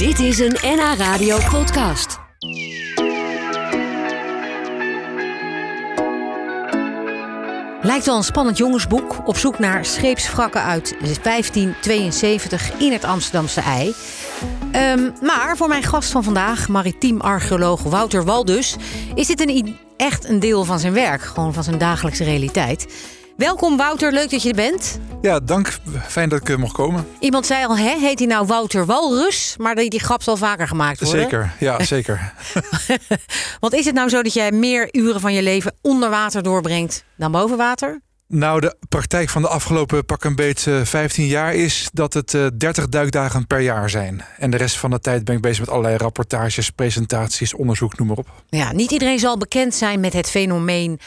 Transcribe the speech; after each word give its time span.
Dit 0.00 0.18
is 0.18 0.38
een 0.38 0.56
NH 0.62 0.94
Radio 0.96 1.38
podcast. 1.50 2.18
Lijkt 7.82 8.06
wel 8.06 8.16
een 8.16 8.24
spannend 8.24 8.56
jongensboek 8.56 9.28
op 9.28 9.36
zoek 9.36 9.58
naar 9.58 9.84
scheepswrakken 9.84 10.62
uit 10.62 10.96
1572 11.22 12.72
in 12.78 12.92
het 12.92 13.04
Amsterdamse 13.04 13.60
ei. 13.60 13.94
Ehm, 14.72 15.10
maar 15.22 15.56
voor 15.56 15.68
mijn 15.68 15.82
gast 15.82 16.10
van 16.10 16.24
vandaag, 16.24 16.68
maritiem 16.68 17.20
archeoloog 17.20 17.82
Wouter 17.82 18.24
Waldus, 18.24 18.76
is 19.14 19.26
dit 19.26 19.40
een, 19.40 19.76
echt 19.96 20.28
een 20.28 20.40
deel 20.40 20.64
van 20.64 20.78
zijn 20.78 20.92
werk, 20.92 21.22
gewoon 21.22 21.54
van 21.54 21.64
zijn 21.64 21.78
dagelijkse 21.78 22.24
realiteit. 22.24 22.86
Welkom 23.36 23.76
Wouter, 23.76 24.12
leuk 24.12 24.30
dat 24.30 24.42
je 24.42 24.48
er 24.48 24.54
bent. 24.54 24.98
Ja, 25.20 25.40
dank. 25.40 25.78
Fijn 26.08 26.28
dat 26.28 26.40
ik 26.40 26.48
eh, 26.48 26.56
mocht 26.56 26.72
komen. 26.72 27.06
Iemand 27.20 27.46
zei 27.46 27.64
al, 27.66 27.76
hè, 27.76 27.98
heet 27.98 28.18
hij 28.18 28.28
nou 28.28 28.46
Wouter 28.46 28.86
Walrus? 28.86 29.54
Maar 29.58 29.74
die, 29.74 29.90
die 29.90 30.00
grap 30.00 30.22
zal 30.22 30.36
vaker 30.36 30.68
gemaakt 30.68 31.00
worden. 31.00 31.20
Zeker, 31.20 31.52
ja, 31.58 31.84
zeker. 31.94 32.32
Want 33.60 33.74
is 33.74 33.84
het 33.84 33.94
nou 33.94 34.08
zo 34.08 34.22
dat 34.22 34.32
jij 34.32 34.52
meer 34.52 34.88
uren 34.92 35.20
van 35.20 35.32
je 35.32 35.42
leven 35.42 35.74
onder 35.80 36.10
water 36.10 36.42
doorbrengt 36.42 37.04
dan 37.16 37.32
boven 37.32 37.56
water? 37.56 38.00
Nou, 38.32 38.60
de 38.60 38.76
praktijk 38.88 39.28
van 39.28 39.42
de 39.42 39.48
afgelopen 39.48 40.04
pak 40.04 40.24
een 40.24 40.36
beet 40.36 40.66
eh, 40.66 40.80
15 40.84 41.26
jaar 41.26 41.54
is 41.54 41.88
dat 41.92 42.14
het 42.14 42.34
eh, 42.34 42.46
30 42.56 42.88
duikdagen 42.88 43.46
per 43.46 43.60
jaar 43.60 43.90
zijn. 43.90 44.24
En 44.38 44.50
de 44.50 44.56
rest 44.56 44.78
van 44.78 44.90
de 44.90 45.00
tijd 45.00 45.24
ben 45.24 45.34
ik 45.34 45.40
bezig 45.40 45.60
met 45.60 45.68
allerlei 45.68 45.96
rapportages, 45.96 46.70
presentaties, 46.70 47.54
onderzoek, 47.54 47.98
noem 47.98 48.06
maar 48.06 48.16
op. 48.16 48.28
Ja, 48.48 48.72
niet 48.72 48.90
iedereen 48.90 49.18
zal 49.18 49.38
bekend 49.38 49.74
zijn 49.74 50.00
met 50.00 50.12
het 50.12 50.30
fenomeen 50.30 51.00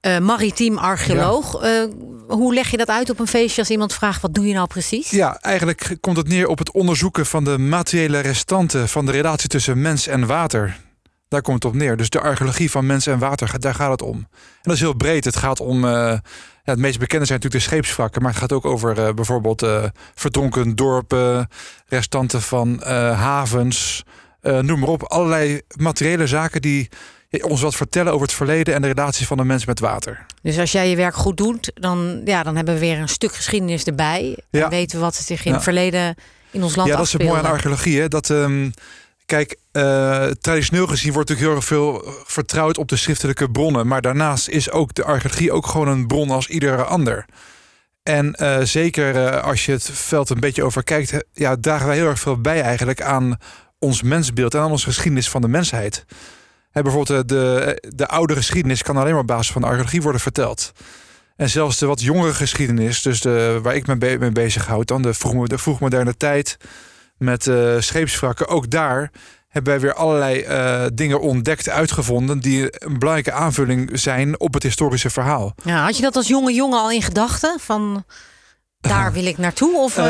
eh, 0.00 0.18
maritiem 0.18 0.78
archeoloog. 0.78 1.62
Eh, 1.62 1.84
hoe 2.28 2.54
leg 2.54 2.70
je 2.70 2.76
dat 2.76 2.88
uit 2.88 3.10
op 3.10 3.18
een 3.18 3.26
feestje 3.26 3.60
als 3.60 3.70
iemand 3.70 3.92
vraagt 3.94 4.20
wat 4.22 4.34
doe 4.34 4.46
je 4.46 4.54
nou 4.54 4.66
precies? 4.66 5.10
Ja, 5.10 5.38
eigenlijk 5.40 5.96
komt 6.00 6.16
het 6.16 6.28
neer 6.28 6.46
op 6.46 6.58
het 6.58 6.72
onderzoeken 6.72 7.26
van 7.26 7.44
de 7.44 7.58
materiële 7.58 8.18
restanten 8.18 8.88
van 8.88 9.06
de 9.06 9.12
relatie 9.12 9.48
tussen 9.48 9.80
mens 9.80 10.06
en 10.06 10.26
water. 10.26 10.80
Daar 11.28 11.42
komt 11.42 11.62
het 11.62 11.72
op 11.72 11.78
neer. 11.78 11.96
Dus 11.96 12.10
de 12.10 12.20
archeologie 12.20 12.70
van 12.70 12.86
mens 12.86 13.06
en 13.06 13.18
water, 13.18 13.60
daar 13.60 13.74
gaat 13.74 13.90
het 13.90 14.02
om. 14.02 14.16
En 14.16 14.28
dat 14.62 14.74
is 14.74 14.80
heel 14.80 14.94
breed. 14.94 15.24
Het 15.24 15.36
gaat 15.36 15.60
om. 15.60 15.84
eh, 15.84 15.90
ja, 16.64 16.74
het 16.74 16.78
meest 16.78 16.98
bekende 16.98 17.26
zijn 17.26 17.38
natuurlijk 17.40 17.64
de 17.64 17.70
scheepswrakken, 17.70 18.22
maar 18.22 18.30
het 18.30 18.40
gaat 18.40 18.52
ook 18.52 18.64
over 18.64 19.14
bijvoorbeeld 19.14 19.66
verdronken 20.14 20.76
dorpen, 20.76 21.48
restanten 21.86 22.42
van 22.42 22.82
havens, 23.14 24.02
noem 24.42 24.78
maar 24.78 24.88
op. 24.88 25.02
Allerlei 25.02 25.60
materiële 25.76 26.26
zaken 26.26 26.62
die 26.62 26.88
ons 27.40 27.60
wat 27.60 27.74
vertellen 27.74 28.12
over 28.12 28.26
het 28.26 28.36
verleden 28.36 28.74
en 28.74 28.82
de 28.82 28.88
relatie 28.88 29.26
van 29.26 29.36
de 29.36 29.44
mens 29.44 29.64
met 29.64 29.80
water. 29.80 30.26
Dus 30.42 30.58
als 30.58 30.72
jij 30.72 30.90
je 30.90 30.96
werk 30.96 31.14
goed 31.14 31.36
doet, 31.36 31.70
dan, 31.74 32.20
ja, 32.24 32.42
dan 32.42 32.56
hebben 32.56 32.74
we 32.74 32.80
weer 32.80 32.98
een 32.98 33.08
stuk 33.08 33.34
geschiedenis 33.34 33.84
erbij. 33.84 34.38
Ja. 34.50 34.64
En 34.64 34.70
weten 34.70 34.98
we 34.98 35.04
wat 35.04 35.14
zich 35.14 35.40
in 35.44 35.48
Ja. 35.50 35.54
het 35.54 35.62
verleden 35.62 36.14
in 36.50 36.62
ons 36.62 36.76
land 36.76 36.88
Ja, 36.88 36.96
dat 36.96 37.06
is 37.06 37.12
het 37.12 37.22
mooie 37.22 37.38
aan 37.38 37.44
archeologie. 37.44 38.00
Hè? 38.00 38.08
Dat, 38.08 38.30
ehm, 38.30 38.70
kijk, 39.26 39.56
eh, 39.72 40.26
traditioneel 40.40 40.86
gezien 40.86 41.12
wordt 41.12 41.28
natuurlijk 41.28 41.48
heel 41.48 41.56
erg 41.56 41.64
veel 41.64 42.14
vertrouwd 42.26 42.78
op 42.78 42.88
de 42.88 42.96
schriftelijke 42.96 43.50
bronnen. 43.50 43.86
Maar 43.86 44.00
daarnaast 44.02 44.48
is 44.48 44.70
ook 44.70 44.94
de 44.94 45.04
archeologie 45.04 45.52
ook 45.52 45.66
gewoon 45.66 45.88
een 45.88 46.06
bron 46.06 46.30
als 46.30 46.48
iedere 46.48 46.82
ander. 46.82 47.24
En 48.02 48.34
eh, 48.34 48.58
zeker 48.62 49.26
eh, 49.26 49.42
als 49.44 49.66
je 49.66 49.72
het 49.72 49.90
veld 49.92 50.30
een 50.30 50.40
beetje 50.40 50.64
overkijkt, 50.64 51.24
ja, 51.32 51.56
dragen 51.60 51.86
wij 51.86 51.96
heel 51.96 52.06
erg 52.08 52.20
veel 52.20 52.40
bij 52.40 52.60
eigenlijk 52.60 53.02
aan 53.02 53.36
ons 53.78 54.02
mensbeeld 54.02 54.54
en 54.54 54.60
aan 54.60 54.70
onze 54.70 54.86
geschiedenis 54.86 55.28
van 55.28 55.40
de 55.40 55.48
mensheid. 55.48 56.04
Hè, 56.70 56.82
bijvoorbeeld 56.82 57.20
eh, 57.20 57.26
de, 57.26 57.90
de 57.96 58.08
oude 58.08 58.36
geschiedenis 58.36 58.82
kan 58.82 58.96
alleen 58.96 59.12
maar 59.12 59.20
op 59.20 59.26
basis 59.26 59.52
van 59.52 59.60
de 59.60 59.66
archeologie 59.66 60.02
worden 60.02 60.20
verteld. 60.20 60.72
En 61.36 61.50
zelfs 61.50 61.78
de 61.78 61.86
wat 61.86 62.00
jongere 62.00 62.34
geschiedenis, 62.34 63.02
dus 63.02 63.20
de, 63.20 63.58
waar 63.62 63.74
ik 63.74 63.86
me 63.86 64.16
mee 64.18 64.30
bezighoud, 64.30 64.88
dan 64.88 65.02
de, 65.02 65.14
vroeg, 65.14 65.46
de 65.46 65.58
vroegmoderne 65.58 66.16
tijd 66.16 66.56
met 67.18 67.46
eh, 67.46 67.74
scheepswrakken, 67.78 68.48
ook 68.48 68.70
daar 68.70 69.10
hebben 69.48 69.72
wij 69.72 69.80
weer 69.82 69.94
allerlei 69.94 70.40
eh, 70.40 70.84
dingen 70.94 71.20
ontdekt, 71.20 71.68
uitgevonden, 71.68 72.40
die 72.40 72.62
een 72.86 72.98
belangrijke 72.98 73.32
aanvulling 73.32 73.90
zijn 73.92 74.40
op 74.40 74.54
het 74.54 74.62
historische 74.62 75.10
verhaal. 75.10 75.54
Ja, 75.64 75.84
had 75.84 75.96
je 75.96 76.02
dat 76.02 76.16
als 76.16 76.28
jonge 76.28 76.52
jongen 76.52 76.78
al 76.78 76.90
in 76.90 77.02
gedachten? 77.02 77.60
Van 77.60 78.04
daar 78.88 79.12
wil 79.12 79.26
ik 79.26 79.38
naartoe? 79.38 79.76
Of 79.78 79.96
eh, 79.96 80.04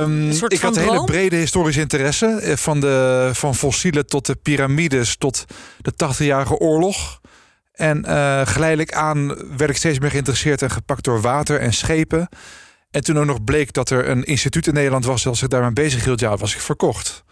Ehm, 0.00 0.10
een 0.10 0.34
soort 0.34 0.52
ik 0.52 0.60
van 0.60 0.68
had 0.68 0.78
een 0.78 0.84
hele 0.90 1.04
brede 1.04 1.36
historische 1.36 1.80
interesse. 1.80 2.26
eh, 2.26 2.56
Van, 2.56 2.80
de, 2.80 3.30
van 3.32 3.54
fossielen 3.54 4.06
tot 4.06 4.26
de 4.26 4.34
piramides 4.34 5.16
tot 5.16 5.44
de 5.80 5.92
80-jarige 5.92 6.56
oorlog. 6.58 7.20
En 7.72 8.04
eh, 8.04 8.40
geleidelijk 8.44 8.92
aan 8.92 9.26
werd 9.56 9.70
ik 9.70 9.76
steeds 9.76 9.98
meer 9.98 10.10
geïnteresseerd 10.10 10.62
en 10.62 10.70
gepakt 10.70 11.04
door 11.04 11.20
water 11.20 11.60
en 11.60 11.72
schepen. 11.72 12.28
En 12.90 13.02
toen 13.04 13.18
ook 13.18 13.24
nog 13.24 13.44
bleek 13.44 13.72
dat 13.72 13.90
er 13.90 14.08
een 14.08 14.24
instituut 14.24 14.66
in 14.66 14.74
Nederland 14.74 15.04
was 15.04 15.22
dat 15.22 15.36
zich 15.36 15.48
daarmee 15.48 15.72
bezig 15.72 16.04
hield, 16.04 16.20
ja, 16.20 16.36
was 16.36 16.54
ik 16.54 16.60
verkocht. 16.60 17.24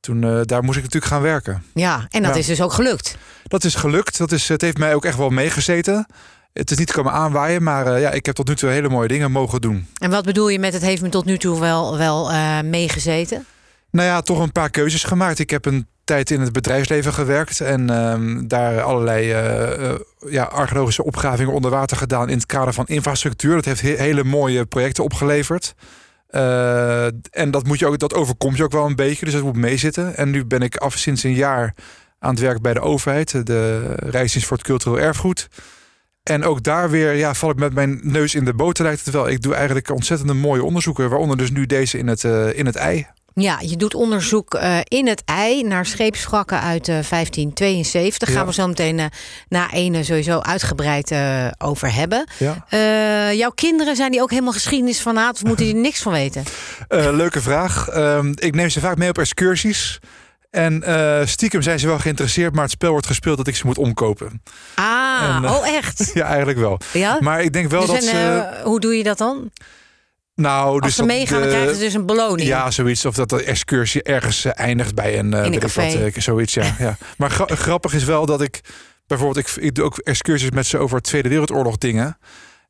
Toen, 0.00 0.20
daar 0.42 0.62
moest 0.62 0.76
ik 0.76 0.82
natuurlijk 0.82 1.12
gaan 1.12 1.22
werken. 1.22 1.62
Ja, 1.74 2.06
en 2.08 2.22
dat 2.22 2.32
Ja. 2.34 2.40
is 2.40 2.46
dus 2.46 2.62
ook 2.62 2.72
gelukt. 2.72 3.16
Dat 3.44 3.64
is 3.64 3.74
gelukt. 3.74 4.18
Dat 4.18 4.32
is, 4.32 4.48
het 4.48 4.60
heeft 4.60 4.78
mij 4.78 4.94
ook 4.94 5.04
echt 5.04 5.16
wel 5.16 5.30
meegezeten. 5.30 6.06
Het 6.52 6.70
is 6.70 6.76
niet 6.78 6.92
komen 6.92 7.12
aanwaaien, 7.12 7.62
maar 7.62 7.86
eh, 7.86 8.00
ja, 8.00 8.10
ik 8.10 8.26
heb 8.26 8.34
tot 8.34 8.48
nu 8.48 8.54
toe 8.54 8.70
hele 8.70 8.88
mooie 8.88 9.08
dingen 9.08 9.32
mogen 9.32 9.60
doen. 9.60 9.86
En 9.98 10.10
wat 10.10 10.24
bedoel 10.24 10.48
je 10.48 10.58
met 10.58 10.72
het 10.72 10.82
heeft 10.82 11.02
me 11.02 11.08
tot 11.08 11.24
nu 11.24 11.38
toe 11.38 11.60
wel, 11.60 11.98
wel 11.98 12.30
eh, 12.30 12.60
meegezeten? 12.60 13.46
Nou 13.90 14.08
ja, 14.08 14.20
toch 14.20 14.38
een 14.38 14.52
paar 14.52 14.70
keuzes 14.70 15.04
gemaakt. 15.04 15.38
Ik 15.38 15.50
heb 15.50 15.64
een 15.66 15.86
tijd 16.04 16.30
in 16.30 16.40
het 16.40 16.52
bedrijfsleven 16.52 17.12
gewerkt 17.12 17.60
en 17.60 17.90
ehm, 17.90 18.46
daar 18.46 18.82
allerlei 18.82 19.32
eh, 19.32 19.94
ja, 20.30 20.42
archeologische 20.44 21.04
opgravingen 21.04 21.52
onder 21.52 21.70
water 21.70 21.96
gedaan 21.96 22.28
in 22.28 22.36
het 22.36 22.46
kader 22.46 22.74
van 22.74 22.86
infrastructuur. 22.86 23.54
Dat 23.54 23.64
heeft 23.64 23.80
he- 23.80 23.96
hele 23.96 24.24
mooie 24.24 24.66
projecten 24.66 25.04
opgeleverd. 25.04 25.74
En 27.30 27.50
dat, 27.50 27.66
moet 27.66 27.78
je 27.78 27.86
ook, 27.86 27.98
dat 27.98 28.14
overkomt 28.14 28.56
je 28.56 28.62
ook 28.62 28.72
wel 28.72 28.86
een 28.86 28.96
beetje, 28.96 29.24
dus 29.24 29.34
dat 29.34 29.42
moet 29.42 29.56
meezitten. 29.56 30.16
En 30.16 30.30
nu 30.30 30.44
ben 30.44 30.60
ik 30.60 30.76
af 30.76 30.96
sinds 30.96 31.22
een 31.22 31.34
jaar 31.34 31.74
aan 32.18 32.30
het 32.30 32.40
werk 32.40 32.60
bij 32.60 32.74
de 32.74 32.80
overheid, 32.80 33.46
de 33.46 33.92
Rijksdienst 33.96 34.48
voor 34.48 34.56
het 34.56 34.66
Cultureel 34.66 34.98
Erfgoed. 34.98 35.48
En 36.30 36.44
ook 36.44 36.62
daar 36.62 36.90
weer 36.90 37.14
ja, 37.14 37.34
val 37.34 37.50
ik 37.50 37.56
met 37.56 37.74
mijn 37.74 38.00
neus 38.02 38.34
in 38.34 38.44
de 38.44 38.54
boter, 38.54 38.98
wel. 39.12 39.28
Ik 39.28 39.42
doe 39.42 39.54
eigenlijk 39.54 39.90
ontzettend 39.90 40.32
mooie 40.34 40.64
onderzoeken, 40.64 41.08
waaronder 41.08 41.36
dus 41.36 41.50
nu 41.50 41.66
deze 41.66 41.98
in 41.98 42.06
het, 42.06 42.24
eh, 42.24 42.58
in 42.58 42.66
het 42.66 42.76
ei. 42.76 43.06
Ja, 43.34 43.58
je 43.60 43.76
doet 43.76 43.94
onderzoek 43.94 44.54
eh, 44.54 44.78
in 44.84 45.08
het 45.08 45.22
ei 45.24 45.62
naar 45.62 45.86
scheepswrakken 45.86 46.60
uit 46.60 46.88
eh, 46.88 46.98
1572. 47.02 48.18
Daar 48.18 48.30
Ja. 48.30 48.36
gaan 48.36 48.46
we 48.46 48.52
zo 48.54 48.66
meteen 48.66 49.10
na 49.48 49.72
ene 49.72 50.04
sowieso 50.04 50.38
uitgebreid 50.38 51.14
over 51.58 51.94
hebben. 51.94 52.26
Ja. 52.38 53.32
Jouw 53.32 53.50
kinderen 53.50 53.96
zijn 53.96 54.10
die 54.10 54.22
ook 54.22 54.30
helemaal 54.30 54.52
geschiedenis 54.52 55.00
van 55.00 55.18
of 55.18 55.44
moeten 55.44 55.64
die 55.64 55.74
er 55.74 55.80
niks 55.80 56.02
van 56.02 56.12
weten? 56.12 56.44
Leuke 57.22 57.40
vraag. 57.40 57.88
Ehm, 57.88 58.32
ik 58.34 58.54
neem 58.54 58.68
ze 58.68 58.80
vaak 58.80 58.96
mee 58.96 59.08
op 59.08 59.18
excursies. 59.18 60.00
En 60.50 60.82
eh, 60.82 61.26
stiekem 61.26 61.62
zijn 61.62 61.78
ze 61.78 61.86
wel 61.86 61.98
geïnteresseerd, 61.98 62.54
maar 62.54 62.62
het 62.62 62.72
spel 62.72 62.90
wordt 62.90 63.06
gespeeld 63.06 63.36
dat 63.36 63.46
ik 63.46 63.56
ze 63.56 63.66
moet 63.66 63.78
omkopen. 63.78 64.42
Ah, 64.74 65.36
En, 65.36 65.44
eh, 65.44 65.52
oh 65.56 65.66
echt? 65.68 66.10
Ja, 66.14 66.24
eigenlijk 66.24 66.58
wel. 66.58 66.80
Ja? 66.92 67.16
Maar 67.20 67.42
ik 67.42 67.52
denk 67.52 67.70
wel 67.70 67.80
Dus 67.80 67.88
dat 67.88 67.96
en, 67.96 68.02
ze. 68.02 68.38
eh, 68.56 68.62
hoe 68.64 68.80
doe 68.80 68.96
je 68.96 69.02
dat 69.02 69.18
dan? 69.18 69.50
nou, 70.34 70.72
Als 70.72 70.80
dus 70.80 70.94
ze 70.94 71.04
meegaan, 71.04 71.40
krijgen 71.42 71.74
ze 71.74 71.80
dus 71.80 71.94
een 71.94 72.06
beloning. 72.06 72.48
Ja, 72.48 72.70
zoiets. 72.70 73.04
Of 73.04 73.14
dat 73.14 73.28
de 73.28 73.44
excursie 73.44 74.02
ergens 74.02 74.44
eindigt 74.44 74.94
bij 74.94 75.18
een, 75.18 75.32
ik 75.52 75.60
café. 75.60 76.10
wat, 76.12 76.22
zoiets, 76.22 76.54
ja. 76.54 76.74
ja. 76.78 76.96
Maar 77.18 77.30
gra- 77.30 77.54
grappig 77.56 77.92
is 77.94 78.04
wel 78.04 78.26
dat 78.26 78.40
ik 78.40 78.60
bijvoorbeeld, 79.06 79.46
ik, 79.48 79.62
ik 79.62 79.74
doe 79.74 79.84
ook 79.84 79.98
excursies 79.98 80.50
met 80.50 80.66
ze 80.66 80.78
over 80.78 81.00
Tweede 81.00 81.28
Wereldoorlog 81.28 81.78
dingen. 81.78 82.18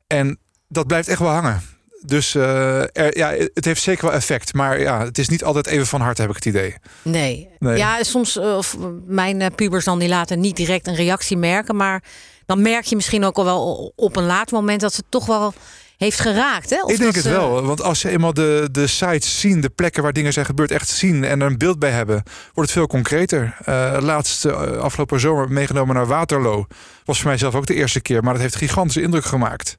En 0.07 0.39
dat 0.67 0.87
blijft 0.87 1.07
echt 1.07 1.19
wel 1.19 1.29
hangen. 1.29 1.61
Dus 2.05 2.35
eh, 2.35 2.79
er, 2.81 3.17
ja, 3.17 3.29
het 3.53 3.65
heeft 3.65 3.81
zeker 3.81 4.05
wel 4.05 4.13
effect. 4.15 4.53
Maar 4.53 4.79
ja, 4.81 5.03
het 5.05 5.17
is 5.17 5.29
niet 5.29 5.43
altijd 5.43 5.67
even 5.67 5.87
van 5.87 6.01
harte, 6.01 6.21
heb 6.21 6.29
ik 6.29 6.35
het 6.35 6.45
idee. 6.45 6.75
Nee. 7.01 7.49
Nee. 7.59 7.77
Ja, 7.77 8.03
soms, 8.03 8.37
eh, 8.37 8.57
of 8.57 8.77
mijn 9.07 9.41
eh, 9.41 9.47
pubers 9.55 9.85
dan, 9.85 9.99
die 9.99 10.09
laten 10.09 10.39
niet 10.39 10.55
direct 10.55 10.87
een 10.87 10.95
reactie 10.95 11.37
merken. 11.37 11.75
Maar 11.75 12.03
dan 12.45 12.61
merk 12.61 12.85
je 12.85 12.95
misschien 12.95 13.23
ook 13.23 13.37
al 13.37 13.45
wel 13.45 13.93
op 13.95 14.15
een 14.15 14.25
laat 14.25 14.51
moment 14.51 14.81
dat 14.81 14.93
ze 14.93 15.03
toch 15.09 15.25
wel 15.25 15.53
heeft 15.97 16.19
geraakt. 16.19 16.69
Hè? 16.69 16.83
Of 16.83 16.91
ik 16.91 16.97
denk 16.99 17.15
het 17.15 17.23
ze- 17.23 17.29
wel. 17.29 17.61
Want 17.61 17.81
als 17.81 17.99
ze 17.99 18.09
eenmaal 18.09 18.33
de, 18.33 18.67
de 18.71 18.87
sites 18.87 19.39
zien, 19.39 19.61
de 19.61 19.69
plekken 19.69 20.03
waar 20.03 20.13
dingen 20.13 20.33
zijn 20.33 20.45
gebeurd, 20.45 20.71
echt 20.71 20.89
zien 20.89 21.23
en 21.23 21.41
er 21.41 21.47
een 21.47 21.57
beeld 21.57 21.79
bij 21.79 21.91
hebben, 21.91 22.23
wordt 22.53 22.69
het 22.69 22.79
veel 22.79 22.87
concreter. 22.87 23.57
Eh 23.65 23.97
laatst 23.99 24.45
afgelopen 24.79 25.19
zomer 25.19 25.49
meegenomen 25.51 25.95
naar 25.95 26.07
Waterloo. 26.07 26.65
Was 27.05 27.17
voor 27.19 27.27
mij 27.27 27.37
zelf 27.37 27.55
ook 27.55 27.65
de 27.65 27.73
eerste 27.73 28.01
keer, 28.01 28.23
maar 28.23 28.33
dat 28.33 28.41
heeft 28.41 28.55
gigantische 28.55 29.01
indruk 29.01 29.25
gemaakt. 29.25 29.77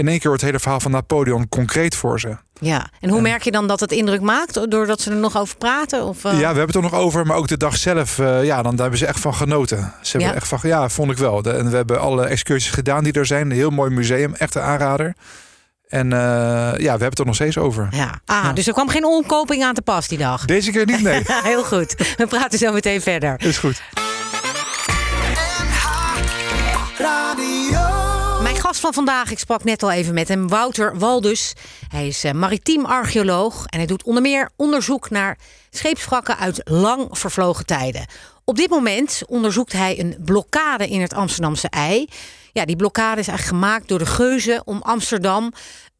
In 0.00 0.08
één 0.08 0.18
keer 0.18 0.26
wordt 0.28 0.40
het 0.42 0.50
hele 0.50 0.62
verhaal 0.62 0.80
van 0.80 0.90
Napoleon 0.90 1.48
concreet 1.48 1.94
voor 1.96 2.20
ze. 2.20 2.36
Ja. 2.60 2.90
En 3.00 3.08
hoe 3.10 3.20
merk 3.20 3.42
je 3.42 3.50
dan 3.50 3.66
dat 3.66 3.80
het 3.80 3.92
indruk 3.92 4.20
maakt? 4.20 4.70
Doordat 4.70 5.00
ze 5.00 5.10
er 5.10 5.16
nog 5.16 5.36
over 5.36 5.56
praten? 5.56 6.04
Of, 6.04 6.24
eh, 6.24 6.32
Ja, 6.32 6.38
we 6.38 6.44
hebben 6.44 6.66
het 6.66 6.74
er 6.74 6.82
nog 6.82 6.94
over, 6.94 7.26
maar 7.26 7.36
ook 7.36 7.48
de 7.48 7.56
dag 7.56 7.76
zelf, 7.76 8.18
eh, 8.18 8.44
ja, 8.44 8.62
dan 8.62 8.70
daar 8.72 8.80
hebben 8.80 8.98
ze 8.98 9.06
echt 9.06 9.20
van 9.20 9.34
genoten. 9.34 9.92
Ze 10.02 10.10
hebben 10.10 10.28
Ja? 10.28 10.34
echt 10.36 10.48
van, 10.48 10.58
ja, 10.62 10.88
vond 10.88 11.10
ik 11.10 11.18
wel. 11.18 11.42
De- 11.42 11.50
en 11.50 11.70
we 11.70 11.76
hebben 11.76 12.00
alle 12.00 12.24
excursies 12.26 12.70
gedaan 12.72 13.04
die 13.04 13.12
er 13.12 13.26
zijn. 13.26 13.46
Een 13.50 13.56
heel 13.56 13.70
mooi 13.70 13.90
museum, 13.90 14.34
echt 14.34 14.54
een 14.54 14.62
aanrader. 14.62 15.14
En 15.88 16.12
eh, 16.12 16.18
ja, 16.18 16.74
we 16.76 16.86
hebben 16.88 17.08
het 17.08 17.18
er 17.18 17.26
nog 17.26 17.34
steeds 17.34 17.58
over. 17.58 17.88
Ja. 17.90 18.20
Ah, 18.24 18.40
Ja. 18.44 18.52
dus 18.52 18.66
er 18.66 18.72
kwam 18.72 18.88
geen 18.88 19.04
omkoping 19.04 19.64
aan 19.64 19.74
te 19.74 19.82
pas 19.82 20.08
die 20.08 20.18
dag. 20.18 20.44
Deze 20.44 20.70
keer 20.70 20.86
niet, 20.86 21.02
nee. 21.02 21.22
Heel 21.42 21.64
goed. 21.64 22.14
We 22.16 22.26
praten 22.28 22.58
zo 22.58 22.72
meteen 22.72 23.00
verder. 23.00 23.34
Is 23.38 23.58
goed. 23.58 23.82
Gast 28.70 28.82
van 28.82 28.94
vandaag, 28.94 29.30
ik 29.30 29.38
sprak 29.38 29.64
net 29.64 29.82
al 29.82 29.90
even 29.90 30.14
met 30.14 30.28
hem, 30.28 30.48
Wouter 30.48 30.98
Waldus. 30.98 31.52
Hij 31.88 32.06
is 32.06 32.24
eh, 32.24 32.32
maritiem 32.32 32.84
archeoloog 32.84 33.66
en 33.66 33.78
hij 33.78 33.86
doet 33.86 34.02
onder 34.02 34.22
meer 34.22 34.50
onderzoek 34.56 35.10
naar 35.10 35.38
scheepswrakken 35.70 36.38
uit 36.38 36.60
lang 36.64 37.08
vervlogen 37.10 37.66
tijden. 37.66 38.06
Op 38.44 38.56
dit 38.56 38.70
moment 38.70 39.22
onderzoekt 39.26 39.72
hij 39.72 39.98
een 39.98 40.16
blokkade 40.24 40.88
in 40.88 41.00
het 41.00 41.14
Amsterdamse 41.14 41.68
ei. 41.68 42.08
Ja, 42.52 42.64
die 42.64 42.76
blokkade 42.76 43.20
is 43.20 43.28
eigenlijk 43.28 43.58
gemaakt 43.58 43.88
door 43.88 43.98
de 43.98 44.06
geuzen 44.06 44.66
om 44.66 44.82
Amsterdam. 44.82 45.52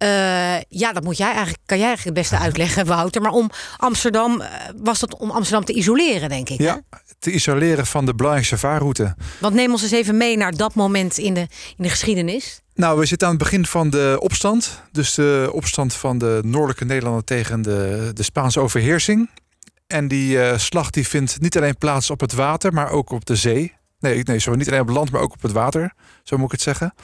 Uh, 0.03 0.61
ja, 0.61 0.93
dat 0.93 1.05
moet 1.05 1.17
jij 1.17 1.27
eigenlijk, 1.27 1.59
kan 1.67 1.79
jij 1.79 1.87
eigenlijk 1.87 2.17
het 2.17 2.29
beste 2.29 2.45
uitleggen, 2.45 2.87
Wouter. 2.87 3.23
Maar 3.23 3.33
om 3.33 3.51
Amsterdam, 3.77 4.41
uh, 4.41 4.47
was 4.77 5.01
dat 5.01 5.17
om 5.17 5.31
Amsterdam 5.31 5.65
te 5.65 5.73
isoleren, 5.73 6.29
denk 6.29 6.49
ik. 6.49 6.61
Ja, 6.61 6.75
hè? 6.91 6.99
te 7.19 7.31
isoleren 7.31 7.87
van 7.87 8.07
de 8.07 8.15
belangrijkste 8.15 8.59
vaarroute. 8.59 9.15
Want 9.39 9.55
neem 9.55 9.71
ons 9.71 9.83
eens 9.83 9.91
even 9.91 10.17
mee 10.17 10.37
naar 10.37 10.57
dat 10.57 10.75
moment 10.75 11.19
in 11.19 11.35
de, 11.35 11.41
in 11.77 11.83
de 11.85 11.89
geschiedenis. 11.89 12.61
Nou, 12.75 12.99
we 12.99 13.07
zitten 13.07 13.29
aan 13.29 13.35
het 13.35 13.43
begin 13.43 13.67
van 13.67 13.91
de 13.91 14.17
opstand. 14.21 14.83
Dus 14.93 15.15
de 15.15 15.51
opstand 15.53 15.95
van 15.95 16.19
de 16.19 16.41
noordelijke 16.45 16.85
Nederlanden 16.85 17.25
tegen 17.25 17.63
de, 17.63 18.11
de 18.15 18.23
Spaanse 18.23 18.61
overheersing. 18.61 19.31
En 19.87 20.09
die 20.09 20.37
uh, 20.37 20.59
slag 20.59 20.91
die 20.91 21.09
vindt 21.09 21.41
niet 21.41 21.57
alleen 21.57 21.79
plaats 21.79 22.11
op 22.11 22.21
het 22.21 22.33
water, 22.33 22.73
maar 22.73 22.91
ook 22.91 23.11
op 23.11 23.25
de 23.25 23.37
zee. 23.37 23.73
Nee, 24.01 24.23
nee, 24.23 24.39
sorry, 24.39 24.59
niet 24.59 24.69
alleen 24.69 24.81
op 24.81 24.87
het 24.87 24.97
land, 24.97 25.11
maar 25.11 25.21
ook 25.21 25.33
op 25.33 25.43
het 25.43 25.53
water. 25.53 25.93
Zo 26.23 26.37
moet 26.37 26.47
ik 26.47 26.53
het 26.53 26.61
zeggen. 26.61 26.95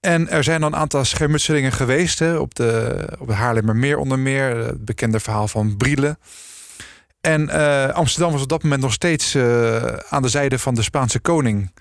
En 0.00 0.28
er 0.28 0.44
zijn 0.44 0.60
dan 0.60 0.72
een 0.72 0.78
aantal 0.78 1.04
schermutselingen 1.04 1.72
geweest 1.72 2.18
hè, 2.18 2.36
op, 2.36 2.54
de, 2.54 2.96
op 3.18 3.26
de 3.26 3.32
Haarlemmermeer 3.32 3.98
onder 3.98 4.18
meer. 4.18 4.56
Het 4.56 4.84
bekende 4.84 5.20
verhaal 5.20 5.48
van 5.48 5.76
Brielen. 5.76 6.18
En 7.20 7.42
uh, 7.42 7.88
Amsterdam 7.88 8.32
was 8.32 8.42
op 8.42 8.48
dat 8.48 8.62
moment 8.62 8.82
nog 8.82 8.92
steeds 8.92 9.34
uh, 9.34 9.76
aan 9.86 10.22
de 10.22 10.28
zijde 10.28 10.58
van 10.58 10.74
de 10.74 10.82
Spaanse 10.82 11.20
koning. 11.20 11.72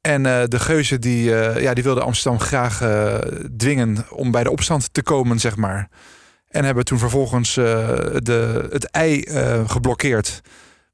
En 0.00 0.24
uh, 0.24 0.42
de 0.44 0.60
geuzen 0.60 1.00
die, 1.00 1.24
ja, 1.60 1.74
die 1.74 1.84
wilden 1.84 2.04
Amsterdam 2.04 2.40
graag 2.40 2.82
dwingen 3.56 4.06
om 4.10 4.30
bij 4.30 4.42
de 4.42 4.50
opstand 4.50 4.88
te 4.92 5.02
komen, 5.02 5.38
zeg 5.40 5.56
maar. 5.56 5.88
En 6.48 6.64
hebben 6.64 6.84
toen 6.84 6.98
vervolgens 6.98 7.54
de, 7.54 8.68
het 8.70 8.84
ei 8.84 9.24
geblokkeerd. 9.66 10.40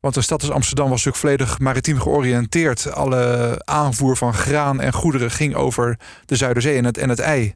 Want 0.01 0.15
de 0.15 0.21
stad 0.21 0.43
als 0.43 0.51
Amsterdam 0.51 0.89
was 0.89 1.05
natuurlijk 1.05 1.39
volledig 1.39 1.59
maritiem 1.59 2.01
georiënteerd. 2.01 2.93
Alle 2.93 3.61
aanvoer 3.65 4.17
van 4.17 4.35
graan 4.35 4.81
en 4.81 4.93
goederen 4.93 5.31
ging 5.31 5.55
over 5.55 5.99
de 6.25 6.37
Zuiderzee 6.37 6.77
en 6.77 6.85
het, 6.85 6.99
en 6.99 7.09
het 7.09 7.19
ei. 7.19 7.55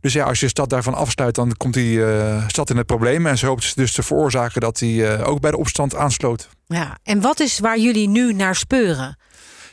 Dus 0.00 0.12
ja, 0.12 0.24
als 0.24 0.38
je 0.38 0.44
de 0.44 0.50
stad 0.50 0.70
daarvan 0.70 0.94
afsluit, 0.94 1.34
dan 1.34 1.56
komt 1.56 1.74
die 1.74 1.98
uh, 1.98 2.44
stad 2.46 2.70
in 2.70 2.76
het 2.76 2.86
probleem. 2.86 3.26
En 3.26 3.38
ze 3.38 3.46
hoopt 3.46 3.76
dus 3.76 3.92
te 3.92 4.02
veroorzaken 4.02 4.60
dat 4.60 4.78
die 4.78 5.02
uh, 5.02 5.28
ook 5.28 5.40
bij 5.40 5.50
de 5.50 5.56
opstand 5.56 5.94
aansloot. 5.94 6.48
Ja, 6.66 6.98
en 7.02 7.20
wat 7.20 7.40
is 7.40 7.58
waar 7.58 7.78
jullie 7.78 8.08
nu 8.08 8.32
naar 8.32 8.54
speuren? 8.54 9.18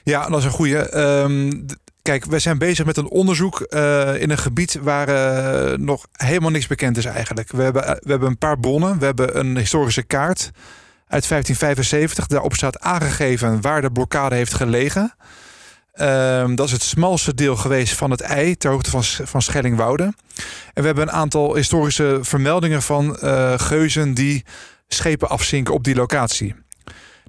Ja, 0.04 0.28
dat 0.30 0.40
is 0.40 0.46
een 0.46 0.52
goede. 0.52 0.98
Um, 0.98 1.66
kijk, 2.02 2.26
we 2.26 2.40
zijn 2.40 2.58
bezig 2.58 2.86
met 2.86 2.98
een 2.98 3.10
onderzoek 3.10 3.66
uh, 3.70 4.22
in 4.22 4.30
een 4.30 4.38
gebied 4.38 4.78
waar 4.82 5.80
nog 5.80 6.06
helemaal 6.12 6.50
niks 6.50 6.68
bekend 6.68 6.98
is 6.98 7.06
eigenlijk. 7.06 7.52
We 7.52 7.62
hebben, 7.62 7.84
we 7.84 8.10
hebben 8.10 8.30
een 8.30 8.38
paar 8.38 8.60
bronnen. 8.60 9.00
We 9.00 9.06
hebben 9.06 9.40
een 9.40 9.58
historische 9.58 10.04
kaart 10.04 10.52
uit 11.10 11.28
1575. 11.28 12.28
Daarop 12.28 12.54
staat 12.54 12.80
aangegeven 12.80 13.62
waar 13.62 13.82
de 13.82 13.92
blokkade 13.92 14.36
heeft 14.36 14.54
gelegen. 14.54 15.14
Um, 16.02 16.56
dat 16.56 16.66
is 16.66 16.72
het 16.72 16.84
smalste 16.84 17.34
deel 17.34 17.56
geweest 17.56 17.94
van 17.94 18.12
het 18.12 18.22
ei, 18.22 18.58
ter 18.58 18.72
hoogte 18.72 18.90
van, 18.90 19.04
van 19.04 19.42
Schellingwoude. 19.42 20.04
En 20.74 20.82
we 20.82 20.86
hebben 20.86 21.04
een 21.08 21.14
aantal 21.14 21.56
historische 21.56 22.20
vermeldingen 22.22 22.82
van 22.82 23.18
uh, 23.24 23.54
geuzen 23.60 24.14
die 24.14 24.46
schepen 24.88 25.30
afzinken 25.30 25.74
op 25.74 25.84
die 25.84 25.96
locatie. 25.96 26.56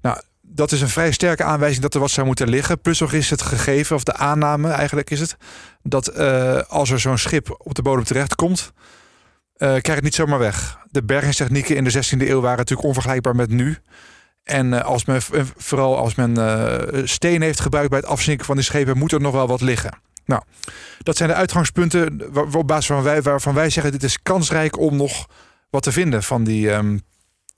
Nou, 0.02 0.20
dat 0.40 0.72
is 0.72 0.80
een 0.80 0.88
vrij 0.88 1.12
sterke 1.12 1.44
aanwijzing 1.44 1.82
dat 1.82 1.94
er 1.94 2.00
wat 2.00 2.10
zou 2.10 2.26
moeten 2.26 2.48
liggen. 2.48 2.80
Plus 2.80 3.00
nog 3.00 3.12
is 3.12 3.30
het 3.30 3.42
gegeven, 3.42 3.96
of 3.96 4.04
de 4.04 4.14
aanname 4.14 4.70
eigenlijk 4.70 5.10
is 5.10 5.20
het, 5.20 5.36
dat 5.82 6.16
uh, 6.16 6.60
als 6.68 6.90
er 6.90 7.00
zo'n 7.00 7.18
schip 7.18 7.54
op 7.58 7.74
de 7.74 7.82
bodem 7.82 8.04
terechtkomt, 8.04 8.72
krijg 9.66 9.94
het 9.94 10.02
niet 10.02 10.14
zomaar 10.14 10.38
weg. 10.38 10.78
De 10.90 11.02
bergingstechnieken 11.02 11.76
in 11.76 11.84
de 11.84 11.92
16e 11.92 12.28
eeuw 12.28 12.40
waren 12.40 12.58
natuurlijk 12.58 12.88
onvergelijkbaar 12.88 13.36
met 13.36 13.50
nu. 13.50 13.78
En 14.44 14.72
uh, 14.72 14.80
als 14.80 15.04
men, 15.04 15.22
vooral 15.56 15.96
als 15.96 16.14
men 16.14 16.34
steen 17.08 17.42
heeft 17.42 17.60
gebruikt 17.60 17.90
bij 17.90 17.98
het 17.98 18.08
afzinken 18.08 18.46
van 18.46 18.56
die 18.56 18.64
schepen, 18.64 18.98
moet 18.98 19.12
er 19.12 19.20
nog 19.20 19.32
wel 19.32 19.46
wat 19.46 19.60
liggen. 19.60 19.98
Nou, 20.24 20.42
dat 21.02 21.16
zijn 21.16 21.28
de 21.28 21.34
uitgangspunten 21.34 22.20
op 22.56 22.66
basis 22.66 22.86
van 22.86 23.22
waarvan 23.22 23.54
wij 23.54 23.70
zeggen: 23.70 23.92
dit 23.92 24.02
is 24.02 24.22
kansrijk 24.22 24.78
om 24.78 24.96
nog 24.96 25.26
wat 25.70 25.82
te 25.82 25.92
vinden 25.92 26.22
van 26.22 26.44
die, 26.44 26.70
um, 26.70 27.00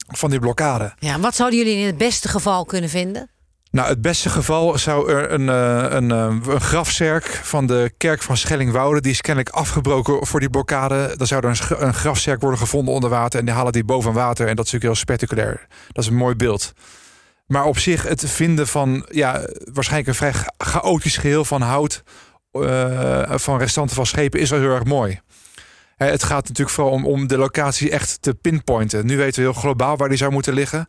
van 0.06 0.30
die 0.30 0.38
blokkade. 0.38 0.92
Ja, 0.98 1.20
wat 1.20 1.34
zouden 1.34 1.58
jullie 1.58 1.76
in 1.76 1.86
het 1.86 1.98
beste 1.98 2.28
geval 2.28 2.64
kunnen 2.64 2.90
vinden? 2.90 3.30
Nou, 3.72 3.88
het 3.88 4.00
beste 4.00 4.28
geval 4.28 4.78
zou 4.78 5.12
er 5.12 5.32
een, 5.32 5.48
een, 5.48 6.10
een, 6.10 6.60
grafzerk 6.60 7.24
van 7.24 7.66
de 7.66 7.92
kerk 7.96 8.22
van 8.22 8.36
Schellingwoude... 8.36 9.00
die 9.00 9.12
is 9.12 9.20
kennelijk 9.20 9.54
afgebroken 9.54 10.26
voor 10.26 10.40
die 10.40 10.50
blokkade. 10.50 11.14
Dan 11.16 11.26
zou 11.26 11.46
er 11.46 11.48
een, 11.48 11.86
een 11.86 11.94
grafzerk 11.94 12.40
worden 12.40 12.58
gevonden 12.58 12.94
onder 12.94 13.10
water... 13.10 13.38
en 13.38 13.44
die 13.44 13.54
halen 13.54 13.72
die 13.72 13.84
boven 13.84 14.12
water. 14.12 14.48
En 14.48 14.56
dat 14.56 14.66
is 14.66 14.72
natuurlijk 14.72 14.82
heel 14.92 15.16
spectaculair. 15.16 15.66
Dat 15.92 16.04
is 16.04 16.10
een 16.10 16.16
mooi 16.16 16.34
beeld. 16.34 16.72
Maar 17.46 17.64
op 17.64 17.78
zich 17.78 18.02
het 18.02 18.30
vinden 18.30 18.66
van 18.66 19.06
ja, 19.10 19.40
waarschijnlijk 19.72 20.08
een 20.08 20.32
vrij 20.32 20.32
chaotisch 20.58 21.16
geheel 21.16 21.44
van 21.44 21.60
hout... 21.60 22.02
Uh, 22.52 23.30
van 23.34 23.58
restanten 23.58 23.96
van 23.96 24.06
schepen 24.06 24.40
is 24.40 24.50
wel 24.50 24.60
heel 24.60 24.74
erg 24.74 24.84
mooi. 24.84 25.20
Het 25.96 26.22
gaat 26.22 26.48
natuurlijk 26.48 26.76
vooral 26.76 26.92
om, 26.92 27.06
om 27.06 27.26
de 27.26 27.38
locatie 27.38 27.90
echt 27.90 28.22
te 28.22 28.34
pinpointen. 28.34 29.06
Nu 29.06 29.16
weten 29.16 29.42
we 29.42 29.50
heel 29.50 29.60
globaal 29.60 29.96
waar 29.96 30.08
die 30.08 30.18
zou 30.18 30.32
moeten 30.32 30.54
liggen... 30.54 30.88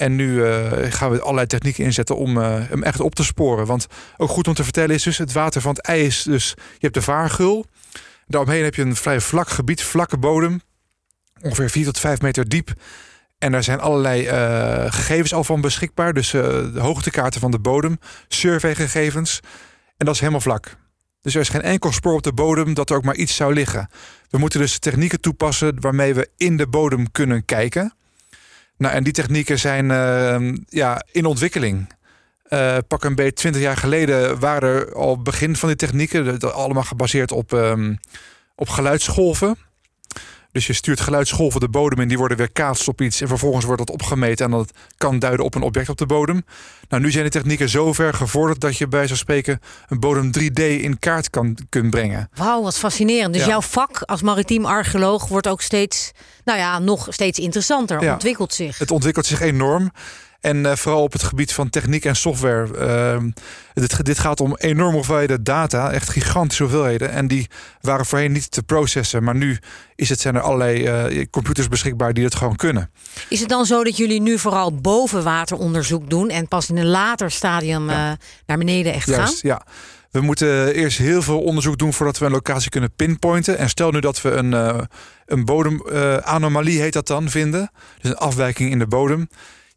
En 0.00 0.16
nu 0.16 0.34
uh, 0.34 0.72
gaan 0.88 1.10
we 1.10 1.20
allerlei 1.20 1.46
technieken 1.46 1.84
inzetten 1.84 2.16
om 2.16 2.36
uh, 2.36 2.54
hem 2.68 2.82
echt 2.82 3.00
op 3.00 3.14
te 3.14 3.24
sporen. 3.24 3.66
Want 3.66 3.86
ook 4.16 4.28
goed 4.28 4.48
om 4.48 4.54
te 4.54 4.64
vertellen 4.64 4.94
is 4.94 5.02
dus 5.02 5.18
het 5.18 5.32
water 5.32 5.60
van 5.60 5.74
het 5.74 5.80
ei 5.86 6.04
is 6.04 6.22
dus... 6.22 6.54
Je 6.56 6.78
hebt 6.78 6.94
de 6.94 7.02
vaargul. 7.02 7.66
Daaromheen 8.26 8.64
heb 8.64 8.74
je 8.74 8.82
een 8.82 8.96
vrij 8.96 9.20
vlak 9.20 9.48
gebied, 9.48 9.82
vlakke 9.82 10.18
bodem. 10.18 10.60
Ongeveer 11.42 11.70
4 11.70 11.84
tot 11.84 11.98
5 11.98 12.20
meter 12.20 12.48
diep. 12.48 12.72
En 13.38 13.52
daar 13.52 13.64
zijn 13.64 13.80
allerlei 13.80 14.28
uh, 14.28 14.92
gegevens 14.92 15.34
al 15.34 15.44
van 15.44 15.60
beschikbaar. 15.60 16.12
Dus 16.12 16.30
de 16.30 16.78
hoogtekaarten 16.78 17.40
van 17.40 17.50
de 17.50 17.58
bodem, 17.58 17.98
surveygegevens. 18.28 19.40
En 19.96 20.06
dat 20.06 20.14
is 20.14 20.20
helemaal 20.20 20.40
vlak. 20.40 20.76
Dus 21.20 21.34
er 21.34 21.40
is 21.40 21.48
geen 21.48 21.62
enkel 21.62 21.92
spoor 21.92 22.14
op 22.14 22.22
de 22.22 22.32
bodem 22.32 22.74
dat 22.74 22.90
er 22.90 22.96
ook 22.96 23.04
maar 23.04 23.16
iets 23.16 23.36
zou 23.36 23.54
liggen. 23.54 23.90
We 24.30 24.38
moeten 24.38 24.60
dus 24.60 24.78
technieken 24.78 25.20
toepassen 25.20 25.80
waarmee 25.80 26.14
we 26.14 26.28
in 26.36 26.56
de 26.56 26.66
bodem 26.66 27.10
kunnen 27.10 27.44
kijken... 27.44 27.94
Nou, 28.80 28.94
en 28.94 29.04
die 29.04 29.12
technieken 29.12 29.58
zijn 29.58 29.90
uh, 29.90 30.56
ja, 30.68 31.02
in 31.12 31.24
ontwikkeling. 31.24 31.92
Uh, 32.48 32.76
pak 32.88 33.04
een 33.04 33.14
beetje 33.14 33.32
20 33.32 33.62
jaar 33.62 33.76
geleden 33.76 34.38
waren 34.38 34.68
er 34.68 34.94
al 34.94 35.22
begin 35.22 35.56
van 35.56 35.68
die 35.68 35.76
technieken, 35.76 36.52
allemaal 36.52 36.82
gebaseerd 36.82 37.32
op, 37.32 37.52
um, 37.52 37.98
op 38.54 38.68
geluidsgolven. 38.68 39.56
Dus 40.52 40.66
je 40.66 40.72
stuurt 40.72 41.00
geluidsgolven 41.00 41.60
de 41.60 41.68
bodem 41.68 42.00
in, 42.00 42.08
die 42.08 42.18
worden 42.18 42.36
weer 42.36 42.52
kaatst 42.52 42.88
op 42.88 43.00
iets. 43.00 43.20
En 43.20 43.28
vervolgens 43.28 43.64
wordt 43.64 43.86
dat 43.86 43.90
opgemeten 43.90 44.44
en 44.44 44.50
dat 44.50 44.70
kan 44.96 45.18
duiden 45.18 45.44
op 45.44 45.54
een 45.54 45.62
object 45.62 45.88
op 45.88 45.96
de 45.96 46.06
bodem. 46.06 46.44
Nou, 46.88 47.02
nu 47.02 47.10
zijn 47.10 47.24
de 47.24 47.30
technieken 47.30 47.68
zo 47.68 47.92
ver 47.92 48.14
gevorderd 48.14 48.60
dat 48.60 48.76
je 48.76 48.88
bij 48.88 49.08
zo'n 49.08 49.16
spreken 49.16 49.60
een 49.88 50.00
bodem 50.00 50.30
3D 50.38 50.62
in 50.62 50.98
kaart 50.98 51.30
kan 51.30 51.56
kunt 51.68 51.90
brengen. 51.90 52.30
Wauw, 52.34 52.62
wat 52.62 52.78
fascinerend. 52.78 53.32
Dus 53.32 53.42
ja. 53.42 53.48
jouw 53.48 53.60
vak 53.60 54.02
als 54.02 54.22
maritiem 54.22 54.64
archeoloog 54.64 55.28
wordt 55.28 55.48
ook 55.48 55.60
steeds, 55.60 56.12
nou 56.44 56.58
ja, 56.58 56.78
nog 56.78 57.06
steeds 57.10 57.38
interessanter. 57.38 58.02
Ja. 58.02 58.12
Ontwikkelt 58.12 58.54
zich. 58.54 58.78
Het 58.78 58.90
ontwikkelt 58.90 59.26
zich 59.26 59.40
enorm. 59.40 59.90
En 60.40 60.56
uh, 60.56 60.72
vooral 60.74 61.02
op 61.02 61.12
het 61.12 61.22
gebied 61.22 61.52
van 61.52 61.70
techniek 61.70 62.04
en 62.04 62.16
software. 62.16 62.68
Uh, 63.22 63.30
dit, 63.74 64.04
dit, 64.04 64.18
gaat 64.18 64.40
om 64.40 64.56
enorme 64.56 64.94
hoeveelheden 64.94 65.44
data, 65.44 65.90
echt 65.90 66.08
gigantische 66.08 66.62
hoeveelheden. 66.62 67.10
En 67.10 67.28
die 67.28 67.48
waren 67.80 68.06
voorheen 68.06 68.32
niet 68.32 68.50
te 68.50 68.62
processen. 68.62 69.24
Maar 69.24 69.34
nu 69.34 69.58
is 69.94 70.08
het, 70.08 70.20
zijn 70.20 70.34
er 70.34 70.40
allerlei 70.40 71.08
uh, 71.08 71.24
computers 71.30 71.68
beschikbaar 71.68 72.12
die 72.12 72.24
het 72.24 72.34
gewoon 72.34 72.56
kunnen. 72.56 72.90
Is 73.28 73.40
het 73.40 73.48
dan 73.48 73.66
zo 73.66 73.84
dat 73.84 73.96
jullie 73.96 74.20
nu 74.20 74.38
vooral 74.38 74.74
bovenwateronderzoek 74.74 76.10
doen 76.10 76.28
en 76.28 76.48
pas 76.48 76.70
in 76.70 76.76
een 76.76 76.86
later 76.86 77.30
stadium 77.30 77.90
ja. 77.90 78.16
naar 78.46 78.58
beneden 78.58 78.92
echt 78.92 79.06
Juist, 79.06 79.40
gaan? 79.40 79.50
Ja. 79.50 79.66
We 80.10 80.20
moeten 80.20 80.74
eerst 80.74 80.98
heel 80.98 81.22
veel 81.22 81.40
onderzoek 81.40 81.78
doen 81.78 81.92
voordat 81.92 82.18
we 82.18 82.24
een 82.24 82.32
locatie 82.32 82.70
kunnen 82.70 82.92
pinpointen. 82.96 83.58
En 83.58 83.68
stel 83.68 83.90
nu 83.90 84.00
dat 84.00 84.22
we 84.22 84.30
een, 84.30 84.52
een 85.26 85.44
bodemanomalie, 85.44 86.80
heet 86.80 86.92
dat 86.92 87.06
dan, 87.06 87.28
vinden. 87.28 87.70
Dus 88.00 88.10
een 88.10 88.16
afwijking 88.16 88.70
in 88.70 88.78
de 88.78 88.86
bodem 88.86 89.28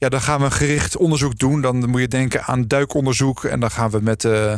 ja, 0.03 0.09
dan 0.09 0.21
gaan 0.21 0.39
we 0.39 0.45
een 0.45 0.51
gericht 0.51 0.97
onderzoek 0.97 1.37
doen. 1.37 1.61
Dan 1.61 1.89
moet 1.89 2.01
je 2.01 2.07
denken 2.07 2.43
aan 2.43 2.67
duikonderzoek. 2.67 3.43
En 3.43 3.59
dan 3.59 3.71
gaan 3.71 3.89
we 3.89 3.99
met 4.01 4.23
uh, 4.23 4.53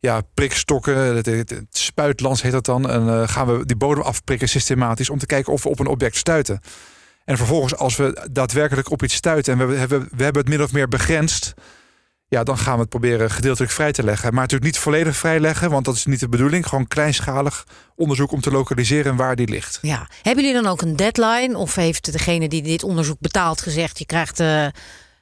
ja, 0.00 0.20
prikstokken, 0.34 0.96
het, 0.96 1.62
spuitlans 1.70 2.42
heet 2.42 2.52
dat 2.52 2.64
dan. 2.64 2.90
En 2.90 3.06
uh, 3.06 3.28
gaan 3.28 3.46
we 3.46 3.66
die 3.66 3.76
bodem 3.76 4.02
afprikken 4.02 4.48
systematisch 4.48 5.10
om 5.10 5.18
te 5.18 5.26
kijken 5.26 5.52
of 5.52 5.62
we 5.62 5.68
op 5.68 5.78
een 5.78 5.86
object 5.86 6.16
stuiten. 6.16 6.60
En 7.24 7.36
vervolgens, 7.36 7.76
als 7.76 7.96
we 7.96 8.28
daadwerkelijk 8.30 8.90
op 8.90 9.02
iets 9.02 9.14
stuiten 9.14 9.60
en 9.60 9.68
we 9.68 9.74
hebben, 9.74 10.08
we 10.16 10.22
hebben 10.22 10.42
het 10.42 10.50
min 10.50 10.62
of 10.62 10.72
meer 10.72 10.88
begrensd. 10.88 11.54
Ja, 12.30 12.44
dan 12.44 12.58
gaan 12.58 12.74
we 12.74 12.80
het 12.80 12.88
proberen 12.88 13.30
gedeeltelijk 13.30 13.72
vrij 13.72 13.92
te 13.92 14.02
leggen. 14.02 14.32
Maar 14.32 14.42
natuurlijk 14.42 14.72
niet 14.72 14.78
volledig 14.78 15.16
vrijleggen, 15.16 15.70
want 15.70 15.84
dat 15.84 15.94
is 15.94 16.04
niet 16.06 16.20
de 16.20 16.28
bedoeling. 16.28 16.66
Gewoon 16.66 16.88
kleinschalig 16.88 17.66
onderzoek 17.94 18.32
om 18.32 18.40
te 18.40 18.50
lokaliseren 18.50 19.16
waar 19.16 19.36
die 19.36 19.48
ligt. 19.48 19.78
Ja. 19.82 20.08
Hebben 20.22 20.44
jullie 20.44 20.62
dan 20.62 20.72
ook 20.72 20.82
een 20.82 20.96
deadline? 20.96 21.58
Of 21.58 21.74
heeft 21.74 22.12
degene 22.12 22.48
die 22.48 22.62
dit 22.62 22.82
onderzoek 22.82 23.16
betaalt 23.20 23.60
gezegd... 23.60 23.98
je 23.98 24.06
krijgt 24.06 24.40
uh, 24.40 24.66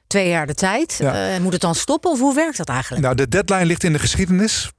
twee 0.07 0.29
jaar 0.29 0.47
de 0.47 0.53
tijd. 0.53 0.95
Ja. 0.99 1.33
Uh, 1.35 1.39
moet 1.41 1.51
het 1.51 1.61
dan 1.61 1.75
stoppen 1.75 2.11
of 2.11 2.19
hoe 2.19 2.35
werkt 2.35 2.57
dat 2.57 2.69
eigenlijk? 2.69 3.03
Nou, 3.03 3.15
de 3.15 3.27
deadline 3.27 3.65
ligt 3.65 3.83
in 3.83 3.93
de 3.93 3.99
geschiedenis. 3.99 4.71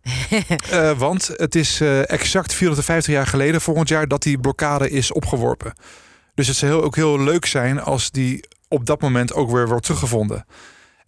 uh, 0.72 0.98
want 1.06 1.30
het 1.36 1.54
is 1.54 1.80
exact 2.06 2.54
450 2.54 3.14
jaar 3.14 3.26
geleden 3.26 3.60
volgend 3.60 3.88
jaar... 3.88 4.08
dat 4.08 4.22
die 4.22 4.38
blokkade 4.38 4.90
is 4.90 5.12
opgeworpen. 5.12 5.72
Dus 6.34 6.46
het 6.46 6.56
zou 6.56 6.72
heel, 6.72 6.82
ook 6.82 6.96
heel 6.96 7.20
leuk 7.20 7.46
zijn 7.46 7.80
als 7.80 8.10
die 8.10 8.44
op 8.68 8.86
dat 8.86 9.00
moment 9.00 9.34
ook 9.34 9.50
weer 9.50 9.68
wordt 9.68 9.84
teruggevonden. 9.84 10.44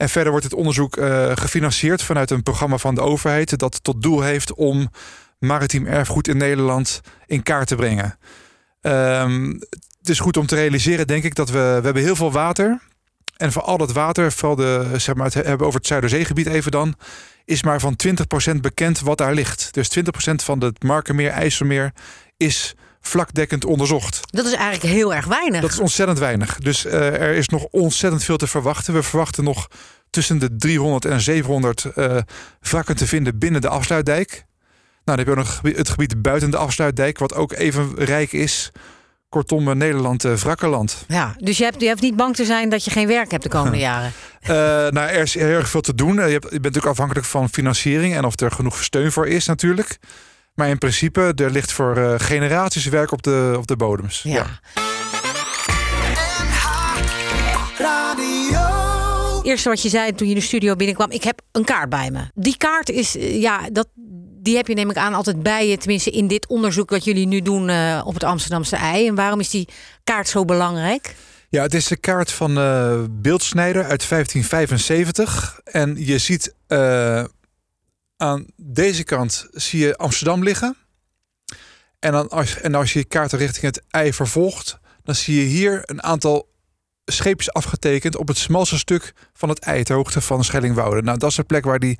En 0.02 0.08
verder 0.08 0.30
wordt 0.30 0.46
het 0.46 0.54
onderzoek 0.54 0.96
uh, 0.96 1.30
gefinancierd 1.34 2.02
vanuit 2.02 2.30
een 2.30 2.42
programma 2.42 2.78
van 2.78 2.94
de 2.94 3.00
overheid 3.00 3.58
dat 3.58 3.84
tot 3.84 4.02
doel 4.02 4.22
heeft 4.22 4.54
om 4.54 4.90
maritiem 5.38 5.86
erfgoed 5.86 6.28
in 6.28 6.36
Nederland 6.36 7.00
in 7.26 7.42
kaart 7.42 7.66
te 7.66 7.74
brengen. 7.74 8.18
Um, 8.80 9.60
het 9.98 10.08
is 10.08 10.20
goed 10.20 10.36
om 10.36 10.46
te 10.46 10.54
realiseren, 10.54 11.06
denk 11.06 11.24
ik, 11.24 11.34
dat 11.34 11.50
we, 11.50 11.58
we 11.58 11.84
hebben 11.84 12.02
heel 12.02 12.16
veel 12.16 12.32
water. 12.32 12.80
En 13.36 13.52
voor 13.52 13.62
al 13.62 13.78
dat 13.78 13.92
water, 13.92 14.32
vooral 14.32 14.56
de, 14.56 14.90
zeg 14.96 15.14
maar, 15.14 15.24
het 15.24 15.34
hebben 15.34 15.66
over 15.66 15.78
het 15.78 15.88
Zuiderzeegebied 15.88 16.46
even 16.46 16.70
dan, 16.70 16.94
is 17.44 17.62
maar 17.62 17.80
van 17.80 17.96
20% 18.52 18.56
bekend 18.60 19.00
wat 19.00 19.18
daar 19.18 19.34
ligt. 19.34 19.74
Dus 19.74 19.98
20% 19.98 20.02
van 20.34 20.60
het 20.60 20.82
Markermeer, 20.82 21.30
IJsselmeer 21.30 21.92
is 22.36 22.74
vlakdekkend 23.02 23.64
onderzocht. 23.64 24.20
Dat 24.22 24.46
is 24.46 24.52
eigenlijk 24.52 24.94
heel 24.94 25.14
erg 25.14 25.26
weinig. 25.26 25.60
Dat 25.60 25.70
is 25.70 25.78
ontzettend 25.78 26.18
weinig. 26.18 26.58
Dus 26.58 26.86
uh, 26.86 26.92
er 26.94 27.34
is 27.34 27.48
nog 27.48 27.64
ontzettend 27.70 28.24
veel 28.24 28.36
te 28.36 28.46
verwachten. 28.46 28.94
We 28.94 29.02
verwachten 29.02 29.44
nog 29.44 29.68
tussen 30.10 30.38
de 30.38 30.56
300 30.56 31.04
en 31.04 31.20
700 31.20 31.86
uh, 31.96 32.16
wrakken 32.60 32.96
te 32.96 33.06
vinden 33.06 33.38
binnen 33.38 33.60
de 33.60 33.68
afsluitdijk. 33.68 34.30
Nou, 35.04 35.16
dan 35.16 35.18
heb 35.18 35.26
je 35.26 35.32
ook 35.32 35.62
nog 35.62 35.76
het 35.76 35.88
gebied 35.88 36.22
buiten 36.22 36.50
de 36.50 36.56
afsluitdijk, 36.56 37.18
wat 37.18 37.34
ook 37.34 37.52
even 37.52 37.94
rijk 37.96 38.32
is. 38.32 38.70
Kortom, 39.28 39.76
Nederland 39.76 40.24
uh. 40.24 41.04
Ja, 41.08 41.34
dus 41.38 41.58
je 41.58 41.64
hebt, 41.64 41.80
je 41.80 41.86
hebt 41.86 42.00
niet 42.00 42.16
bang 42.16 42.34
te 42.34 42.44
zijn 42.44 42.68
dat 42.68 42.84
je 42.84 42.90
geen 42.90 43.06
werk 43.06 43.30
hebt 43.30 43.42
de 43.42 43.48
komende 43.48 43.78
jaren? 43.90 44.12
Uh, 44.42 44.48
nou, 44.48 44.96
er 44.96 45.22
is 45.22 45.34
heel 45.34 45.46
erg 45.46 45.68
veel 45.68 45.80
te 45.80 45.94
doen. 45.94 46.14
Je, 46.14 46.20
hebt, 46.20 46.32
je 46.32 46.50
bent 46.50 46.62
natuurlijk 46.62 46.86
afhankelijk 46.86 47.26
van 47.26 47.48
financiering 47.48 48.14
en 48.14 48.24
of 48.24 48.40
er 48.40 48.50
genoeg 48.50 48.82
steun 48.82 49.12
voor 49.12 49.28
is 49.28 49.46
natuurlijk. 49.46 49.98
Maar 50.54 50.68
in 50.68 50.78
principe, 50.78 51.32
er 51.36 51.50
ligt 51.50 51.72
voor 51.72 51.98
uh, 51.98 52.14
generaties 52.16 52.84
werk 52.84 53.12
op 53.12 53.22
de, 53.22 53.54
op 53.56 53.66
de 53.66 53.76
bodems. 53.76 54.22
Ja. 54.22 54.32
ja. 54.32 54.60
Eerste 59.42 59.68
wat 59.68 59.82
je 59.82 59.88
zei 59.88 60.14
toen 60.14 60.28
je 60.28 60.34
de 60.34 60.40
studio 60.40 60.76
binnenkwam, 60.76 61.10
ik 61.10 61.22
heb 61.22 61.40
een 61.52 61.64
kaart 61.64 61.88
bij 61.88 62.10
me. 62.10 62.20
Die 62.34 62.56
kaart 62.56 62.88
is, 62.88 63.16
ja, 63.18 63.60
dat, 63.72 63.88
die 64.42 64.56
heb 64.56 64.66
je 64.66 64.74
neem 64.74 64.90
ik 64.90 64.96
aan 64.96 65.14
altijd 65.14 65.42
bij 65.42 65.68
je, 65.68 65.76
tenminste 65.76 66.10
in 66.10 66.26
dit 66.26 66.46
onderzoek 66.46 66.90
wat 66.90 67.04
jullie 67.04 67.26
nu 67.26 67.42
doen 67.42 67.68
uh, 67.68 68.02
op 68.04 68.14
het 68.14 68.24
Amsterdamse 68.24 68.76
ei. 68.76 69.06
En 69.06 69.14
waarom 69.14 69.40
is 69.40 69.50
die 69.50 69.68
kaart 70.04 70.28
zo 70.28 70.44
belangrijk? 70.44 71.14
Ja, 71.48 71.62
het 71.62 71.74
is 71.74 71.86
de 71.86 71.96
kaart 71.96 72.32
van 72.32 72.54
Beeldsnijder 73.10 73.84
uit 73.84 74.08
1575. 74.08 75.60
En 75.64 75.96
je 75.98 76.18
ziet 76.18 76.54
aan 78.22 78.46
deze 78.56 79.04
kant 79.04 79.46
zie 79.50 79.80
je 79.80 79.96
Amsterdam 79.96 80.42
liggen. 80.42 80.76
En, 81.98 82.12
dan 82.12 82.28
als, 82.28 82.60
en 82.60 82.74
als 82.74 82.92
je 82.92 82.98
je 82.98 83.04
kaart 83.04 83.32
richting 83.32 83.64
het 83.64 83.82
ei 83.90 84.12
vervolgt, 84.12 84.78
dan 85.04 85.14
zie 85.14 85.36
je 85.36 85.46
hier 85.46 85.82
een 85.84 86.02
aantal 86.02 86.50
scheepjes 87.04 87.52
afgetekend 87.52 88.16
op 88.16 88.28
het 88.28 88.38
smalste 88.38 88.78
stuk 88.78 89.12
van 89.32 89.48
het 89.48 89.58
ei, 89.58 89.82
ter 89.82 89.96
hoogte 89.96 90.20
van 90.20 90.44
Schellingwoude. 90.44 91.02
Nou, 91.02 91.18
dat 91.18 91.30
is 91.30 91.36
de 91.36 91.42
plek 91.42 91.64
waar 91.64 91.78
die 91.78 91.98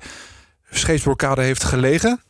scheepsblokkade 0.69 1.41
heeft 1.41 1.63
gelegen. 1.63 2.21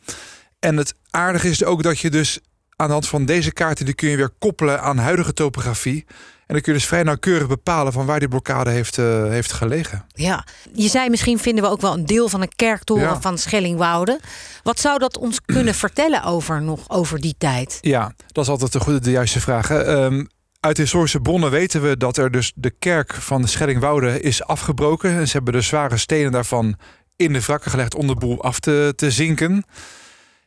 En 0.58 0.76
het 0.76 0.94
aardige 1.10 1.48
is 1.48 1.64
ook 1.64 1.82
dat 1.82 1.98
je 1.98 2.10
dus 2.10 2.40
aan 2.76 2.86
de 2.86 2.92
hand 2.92 3.08
van 3.08 3.24
deze 3.24 3.52
kaarten... 3.52 3.84
die 3.84 3.94
kun 3.94 4.08
je 4.08 4.16
weer 4.16 4.34
koppelen 4.38 4.80
aan 4.80 4.98
huidige 4.98 5.32
topografie. 5.32 6.04
En 6.46 6.54
dan 6.54 6.60
kun 6.60 6.72
je 6.72 6.78
dus 6.78 6.88
vrij 6.88 7.02
nauwkeurig 7.02 7.48
bepalen 7.48 7.92
van 7.92 8.06
waar 8.06 8.18
die 8.18 8.28
blokkade 8.28 8.70
heeft, 8.70 8.98
uh, 8.98 9.28
heeft 9.28 9.52
gelegen. 9.52 10.04
Ja, 10.08 10.44
je 10.72 10.88
zei 10.88 11.08
misschien 11.08 11.38
vinden 11.38 11.64
we 11.64 11.70
ook 11.70 11.80
wel 11.80 11.92
een 11.92 12.06
deel 12.06 12.28
van 12.28 12.42
een 12.42 12.52
kerktoren 12.56 13.02
ja. 13.02 13.20
van 13.20 13.38
Schellingwoude. 13.38 14.20
Wat 14.62 14.80
zou 14.80 14.98
dat 14.98 15.18
ons 15.18 15.40
kunnen 15.54 15.74
vertellen 15.74 16.24
over 16.24 16.62
nog 16.62 16.90
over 16.90 17.20
die 17.20 17.34
tijd? 17.38 17.78
Ja, 17.80 18.12
dat 18.32 18.44
is 18.44 18.50
altijd 18.50 18.72
de, 18.72 18.80
goede, 18.80 19.00
de 19.00 19.10
juiste 19.10 19.40
vraag. 19.40 19.70
Um, 19.70 20.28
uit 20.60 20.76
historische 20.76 21.20
bronnen 21.20 21.50
weten 21.50 21.82
we 21.82 21.96
dat 21.96 22.16
er 22.16 22.30
dus 22.30 22.52
de 22.54 22.70
kerk 22.78 23.14
van 23.14 23.42
de 23.42 23.48
Schellingwoude 23.48 24.20
is 24.20 24.44
afgebroken. 24.44 25.10
En 25.10 25.26
ze 25.26 25.32
hebben 25.32 25.52
de 25.52 25.60
zware 25.60 25.96
stenen 25.96 26.32
daarvan 26.32 26.76
in 27.16 27.32
de 27.32 27.40
wrakken 27.40 27.70
gelegd 27.70 27.94
om 27.94 28.06
de 28.06 28.14
boel 28.14 28.42
af 28.42 28.60
te, 28.60 28.92
te 28.96 29.10
zinken. 29.10 29.64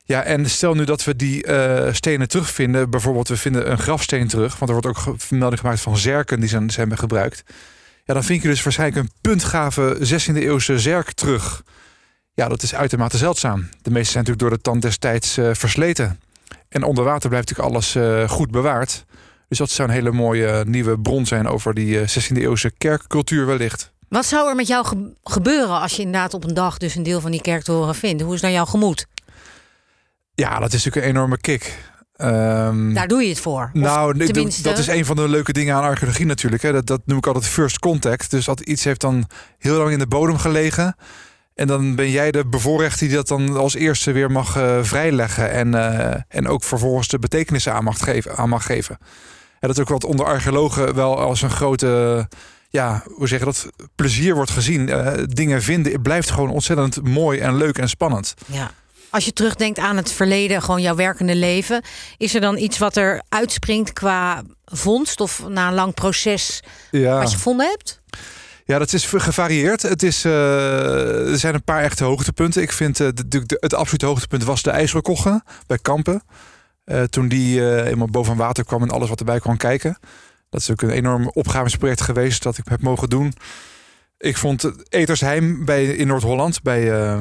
Ja, 0.08 0.24
en 0.24 0.50
stel 0.50 0.74
nu 0.74 0.86
dat 0.86 1.04
we 1.04 1.16
die 1.16 1.48
uh, 1.48 1.94
stenen 1.94 2.28
terugvinden. 2.28 2.90
Bijvoorbeeld, 2.90 3.28
we 3.28 3.38
vinden 3.38 3.72
een 3.72 3.78
grafsteen 3.78 4.28
terug. 4.28 4.58
Want 4.58 4.72
er 4.72 4.82
wordt 4.82 5.08
ook 5.08 5.16
vermelding 5.18 5.62
gemaakt 5.62 5.82
van 5.82 5.98
zerken 5.98 6.40
die 6.40 6.50
zijn, 6.50 6.70
zijn 6.70 6.98
gebruikt. 6.98 7.44
Ja, 8.04 8.14
dan 8.14 8.24
vind 8.24 8.42
je 8.42 8.48
dus 8.48 8.64
waarschijnlijk 8.64 9.02
een 9.02 9.12
puntgave 9.22 9.98
16e 10.00 10.36
eeuwse 10.36 10.80
zerk 10.80 11.12
terug. 11.12 11.64
Ja, 12.34 12.48
dat 12.48 12.64
is 12.64 12.76
uitermate 12.76 13.18
zeldzaam. 13.18 13.70
De 13.82 13.92
meeste 13.92 14.12
zijn 14.12 14.24
natuurlijk 14.24 14.40
door 14.40 14.50
de 14.50 14.62
tand 14.62 14.82
destijds 14.82 15.38
uh, 15.38 15.50
versleten. 15.54 16.20
En 16.70 16.84
onder 16.84 17.04
water 17.04 17.30
blijft 17.30 17.50
natuurlijk 17.50 17.76
alles 17.76 17.96
uh, 17.96 18.30
goed 18.30 18.52
bewaard. 18.52 19.06
Dus 19.48 19.58
dat 19.58 19.70
zou 19.70 19.88
een 19.88 19.94
hele 19.94 20.12
mooie 20.12 20.64
nieuwe 20.68 21.00
bron 21.00 21.26
zijn 21.26 21.48
over 21.48 21.74
die 21.74 22.00
16e 22.00 22.38
eeuwse 22.38 22.72
kerkcultuur 22.78 23.46
wellicht. 23.46 23.92
Wat 24.10 24.26
zou 24.26 24.50
er 24.50 24.56
met 24.56 24.68
jou 24.68 24.86
ge 24.86 25.14
gebeuren 25.24 25.82
als 25.82 25.96
je 25.96 26.02
inderdaad 26.02 26.34
op 26.34 26.44
een 26.44 26.54
dag 26.54 26.78
dus 26.78 26.96
een 26.96 27.04
deel 27.04 27.22
van 27.22 27.32
die 27.32 27.42
kerktoren 27.42 27.96
vindt? 27.96 28.22
Hoe 28.22 28.34
is 28.34 28.42
dan 28.42 28.52
jouw 28.52 28.66
gemoed? 28.66 29.08
Ja, 30.42 30.60
dat 30.60 30.74
is 30.74 30.84
natuurlijk 30.84 31.06
een 31.06 31.12
enorme 31.12 31.38
kick. 31.38 31.78
Um, 32.18 32.94
Daar 32.94 33.08
doe 33.08 33.22
je 33.22 33.30
het 33.30 33.40
voor. 33.40 33.70
Nou, 33.74 34.26
tenminste... 34.26 34.62
dat 34.62 34.78
is 34.78 34.88
een 34.88 35.06
van 35.06 35.16
de 35.16 35.30
leuke 35.30 35.54
dingen 35.54 35.76
aan 35.76 35.84
archeologie 35.84 36.26
natuurlijk. 36.26 36.62
Hè. 36.62 36.72
Dat, 36.72 36.88
dat 36.88 37.02
noem 37.06 37.18
ik 37.18 37.28
altijd 37.28 37.46
first 37.46 37.80
contact. 37.80 38.32
Dus 38.32 38.46
dat 38.46 38.60
iets 38.60 38.84
heeft 38.84 39.02
dan 39.02 39.30
heel 39.58 39.78
lang 39.78 39.92
in 39.92 40.00
de 40.00 40.08
bodem 40.08 40.38
gelegen. 40.38 40.96
En 41.56 41.68
dan 41.68 41.96
ben 41.96 42.12
jij 42.12 42.32
de 42.32 42.46
bevoorrechte 42.46 43.06
die 43.06 43.16
dat 43.16 43.28
dan 43.28 43.58
als 43.58 43.76
eerste 43.76 44.12
weer 44.12 44.32
mag 44.32 44.58
uh, 44.58 44.78
vrijleggen. 44.82 45.52
En, 45.52 45.74
uh, 45.74 46.14
en 46.28 46.48
ook 46.48 46.64
vervolgens 46.64 47.08
de 47.08 47.20
betekenissen 47.20 47.74
aan 47.74 47.84
mag 47.84 48.00
geven. 48.00 48.36
Aan 48.36 48.50
mag 48.50 48.66
geven. 48.66 48.98
En 49.60 49.68
dat 49.68 49.72
is 49.72 49.80
ook 49.80 49.90
wat 49.90 50.04
onder 50.04 50.26
archeologen 50.26 50.96
wel 50.96 51.20
als 51.20 51.42
een 51.42 51.52
grote 51.52 52.28
ja, 52.70 53.04
hoe 53.06 53.28
zeggen 53.28 53.48
dat, 53.48 53.68
plezier 53.96 54.36
wordt 54.36 54.52
gezien. 54.52 54.90
Uh, 54.90 55.12
dingen 55.26 55.62
vinden, 55.62 55.92
het 55.92 56.02
blijft 56.02 56.32
gewoon 56.32 56.50
ontzettend 56.50 57.04
mooi 57.04 57.40
en 57.40 57.56
leuk 57.56 57.78
en 57.78 57.90
spannend. 57.90 58.34
Ja. 58.46 58.72
Als 59.10 59.26
je 59.26 59.34
terugdenkt 59.34 59.80
aan 59.80 59.98
het 59.98 60.12
verleden, 60.12 60.62
gewoon 60.62 60.82
jouw 60.82 60.96
werkende 60.96 61.36
leven, 61.36 61.82
is 62.18 62.36
er 62.36 62.42
dan 62.42 62.58
iets 62.58 62.78
wat 62.78 62.96
er 62.96 63.22
uitspringt 63.30 63.94
qua 63.94 64.44
vondst 64.66 65.22
of 65.22 65.48
na 65.48 65.68
een 65.68 65.74
lang 65.74 65.94
proces 65.94 66.64
ja. 66.92 67.20
wat 67.20 67.30
je 67.30 67.36
gevonden 67.36 67.68
hebt? 67.68 68.02
Ja, 68.66 68.78
dat 68.78 68.94
is 68.94 69.06
gevarieerd. 69.06 69.82
Het 69.82 70.04
is, 70.04 70.26
uh, 70.26 71.32
er 71.32 71.38
zijn 71.38 71.54
een 71.54 71.64
paar 71.64 71.84
echte 71.84 72.04
hoogtepunten. 72.04 72.62
Ik 72.62 72.72
vind 72.72 73.00
uh, 73.00 73.08
de, 73.14 73.46
de, 73.46 73.58
het 73.60 73.74
absolute 73.74 74.06
hoogtepunt 74.06 74.44
was 74.44 74.62
de 74.62 74.70
IJsselkogge 74.70 75.42
bij 75.68 75.78
Kampen. 75.78 76.24
Uh, 76.86 77.04
toen 77.04 77.28
die 77.28 77.84
eenmaal 77.84 78.08
boven 78.08 78.36
water 78.36 78.66
kwam 78.66 78.82
en 78.82 78.90
alles 78.90 79.10
wat 79.10 79.20
erbij 79.20 79.40
kwam 79.40 79.58
kijken. 79.58 80.00
Dat 80.50 80.62
is 80.62 80.72
ook 80.72 80.82
een 80.82 80.90
enorm 80.90 81.30
opgavesproject 81.30 82.02
geweest 82.02 82.44
dat 82.44 82.58
ik 82.58 82.66
heb 82.68 82.82
mogen 82.82 83.10
doen. 83.10 83.34
Ik 84.20 84.38
vond 84.38 84.72
Etersheim 84.90 85.66
bij, 85.66 85.86
in 85.86 86.08
Noord-Holland, 86.08 86.62
bij 86.62 86.84
uh, 86.84 87.18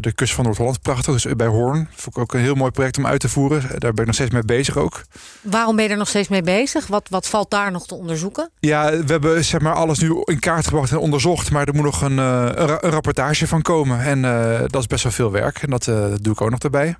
de 0.00 0.12
kust 0.12 0.34
van 0.34 0.44
Noord-Holland, 0.44 0.82
prachtig. 0.82 1.12
Dus 1.12 1.36
bij 1.36 1.46
Hoorn. 1.46 1.88
Vond 1.94 2.16
ik 2.16 2.22
ook 2.22 2.34
een 2.34 2.40
heel 2.40 2.54
mooi 2.54 2.70
project 2.70 2.98
om 2.98 3.06
uit 3.06 3.20
te 3.20 3.28
voeren. 3.28 3.60
Daar 3.60 3.92
ben 3.92 4.00
ik 4.00 4.06
nog 4.06 4.14
steeds 4.14 4.30
mee 4.30 4.44
bezig 4.44 4.76
ook. 4.76 5.02
Waarom 5.40 5.76
ben 5.76 5.84
je 5.84 5.90
er 5.90 5.96
nog 5.96 6.08
steeds 6.08 6.28
mee 6.28 6.42
bezig? 6.42 6.86
Wat, 6.86 7.08
wat 7.08 7.28
valt 7.28 7.50
daar 7.50 7.70
nog 7.70 7.86
te 7.86 7.94
onderzoeken? 7.94 8.50
Ja, 8.60 8.90
we 8.90 9.12
hebben 9.12 9.44
zeg 9.44 9.60
maar, 9.60 9.74
alles 9.74 9.98
nu 9.98 10.22
in 10.24 10.38
kaart 10.38 10.66
gebracht 10.66 10.90
en 10.90 10.98
onderzocht. 10.98 11.50
Maar 11.50 11.66
er 11.66 11.74
moet 11.74 11.84
nog 11.84 12.02
een, 12.02 12.18
uh, 12.18 12.48
een, 12.54 12.68
een 12.84 12.90
rapportage 12.90 13.46
van 13.46 13.62
komen. 13.62 14.00
En 14.00 14.18
uh, 14.18 14.60
dat 14.60 14.80
is 14.80 14.86
best 14.86 15.02
wel 15.02 15.12
veel 15.12 15.30
werk. 15.30 15.62
En 15.62 15.70
dat, 15.70 15.84
doe 16.20 16.32
ik 16.32 16.40
ook 16.40 16.50
nog 16.50 16.58
erbij. 16.58 16.96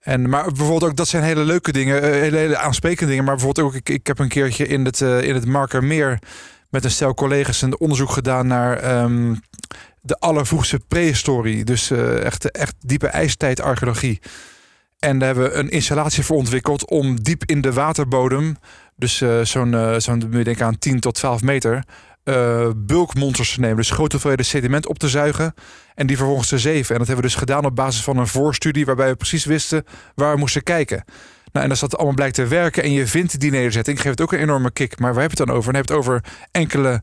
En, 0.00 0.28
maar 0.28 0.44
bijvoorbeeld 0.44 0.84
ook, 0.84 0.96
dat 0.96 1.08
zijn 1.08 1.22
hele 1.22 1.44
leuke 1.44 1.72
dingen, 1.72 2.12
hele, 2.12 2.36
hele 2.36 2.56
aansprekende 2.56 3.08
dingen. 3.08 3.24
Maar 3.24 3.34
bijvoorbeeld 3.34 3.66
ook, 3.66 3.74
ik, 3.74 3.88
ik 3.88 4.06
heb 4.06 4.18
een 4.18 4.28
keertje 4.28 4.66
in 4.66 4.84
het, 4.84 5.00
in 5.00 5.34
het 5.34 5.46
Markermeer 5.46 6.18
met 6.72 6.84
een 6.84 6.90
stel 6.90 7.14
collega's 7.14 7.62
een 7.62 7.78
onderzoek 7.78 8.10
gedaan 8.10 8.46
naar 8.46 9.02
um, 9.02 9.40
de 10.00 10.18
allervroegste 10.18 10.80
prehistorie. 10.88 11.64
Dus 11.64 11.90
uh, 11.90 12.24
echt, 12.24 12.50
echt 12.50 12.74
diepe 12.80 13.06
ijstijd 13.06 13.60
archeologie. 13.60 14.20
En 14.98 15.18
daar 15.18 15.34
hebben 15.34 15.50
we 15.50 15.58
een 15.58 15.70
installatie 15.70 16.24
voor 16.24 16.36
ontwikkeld 16.36 16.90
om 16.90 17.22
diep 17.22 17.44
in 17.44 17.60
de 17.60 17.72
waterbodem, 17.72 18.56
dus 18.96 19.20
uh, 19.20 19.40
zo'n, 19.40 19.72
uh, 19.72 19.94
zo'n 19.98 20.30
denk 20.30 20.60
aan 20.60 20.78
10 20.78 21.00
tot 21.00 21.14
12 21.14 21.42
meter, 21.42 21.84
uh, 22.24 22.68
bulkmonsters 22.76 23.54
te 23.54 23.60
nemen. 23.60 23.76
Dus 23.76 23.90
grote 23.90 24.10
hoeveelheden 24.10 24.46
sediment 24.46 24.88
op 24.88 24.98
te 24.98 25.08
zuigen 25.08 25.54
en 25.94 26.06
die 26.06 26.16
vervolgens 26.16 26.48
te 26.48 26.58
zeven. 26.58 26.92
En 26.92 26.98
dat 26.98 27.06
hebben 27.06 27.24
we 27.24 27.30
dus 27.30 27.40
gedaan 27.40 27.64
op 27.64 27.76
basis 27.76 28.02
van 28.02 28.16
een 28.16 28.26
voorstudie 28.26 28.84
waarbij 28.84 29.08
we 29.08 29.16
precies 29.16 29.44
wisten 29.44 29.84
waar 30.14 30.32
we 30.32 30.38
moesten 30.38 30.62
kijken. 30.62 31.04
Nou, 31.52 31.64
en 31.64 31.70
als 31.70 31.80
dat 31.80 31.96
allemaal 31.96 32.14
blijkt 32.14 32.34
te 32.34 32.46
werken 32.46 32.82
en 32.82 32.92
je 32.92 33.06
vindt 33.06 33.40
die 33.40 33.50
nederzetting, 33.50 34.00
geeft 34.00 34.18
het 34.18 34.20
ook 34.20 34.32
een 34.32 34.38
enorme 34.38 34.70
kick. 34.70 34.98
Maar 34.98 35.12
waar 35.12 35.22
heb 35.22 35.30
je 35.32 35.36
het 35.38 35.46
dan 35.46 35.56
over? 35.56 35.68
En 35.70 35.76
heb 35.76 35.88
je 35.88 35.94
het 35.94 36.02
over 36.02 36.24
enkele 36.50 37.00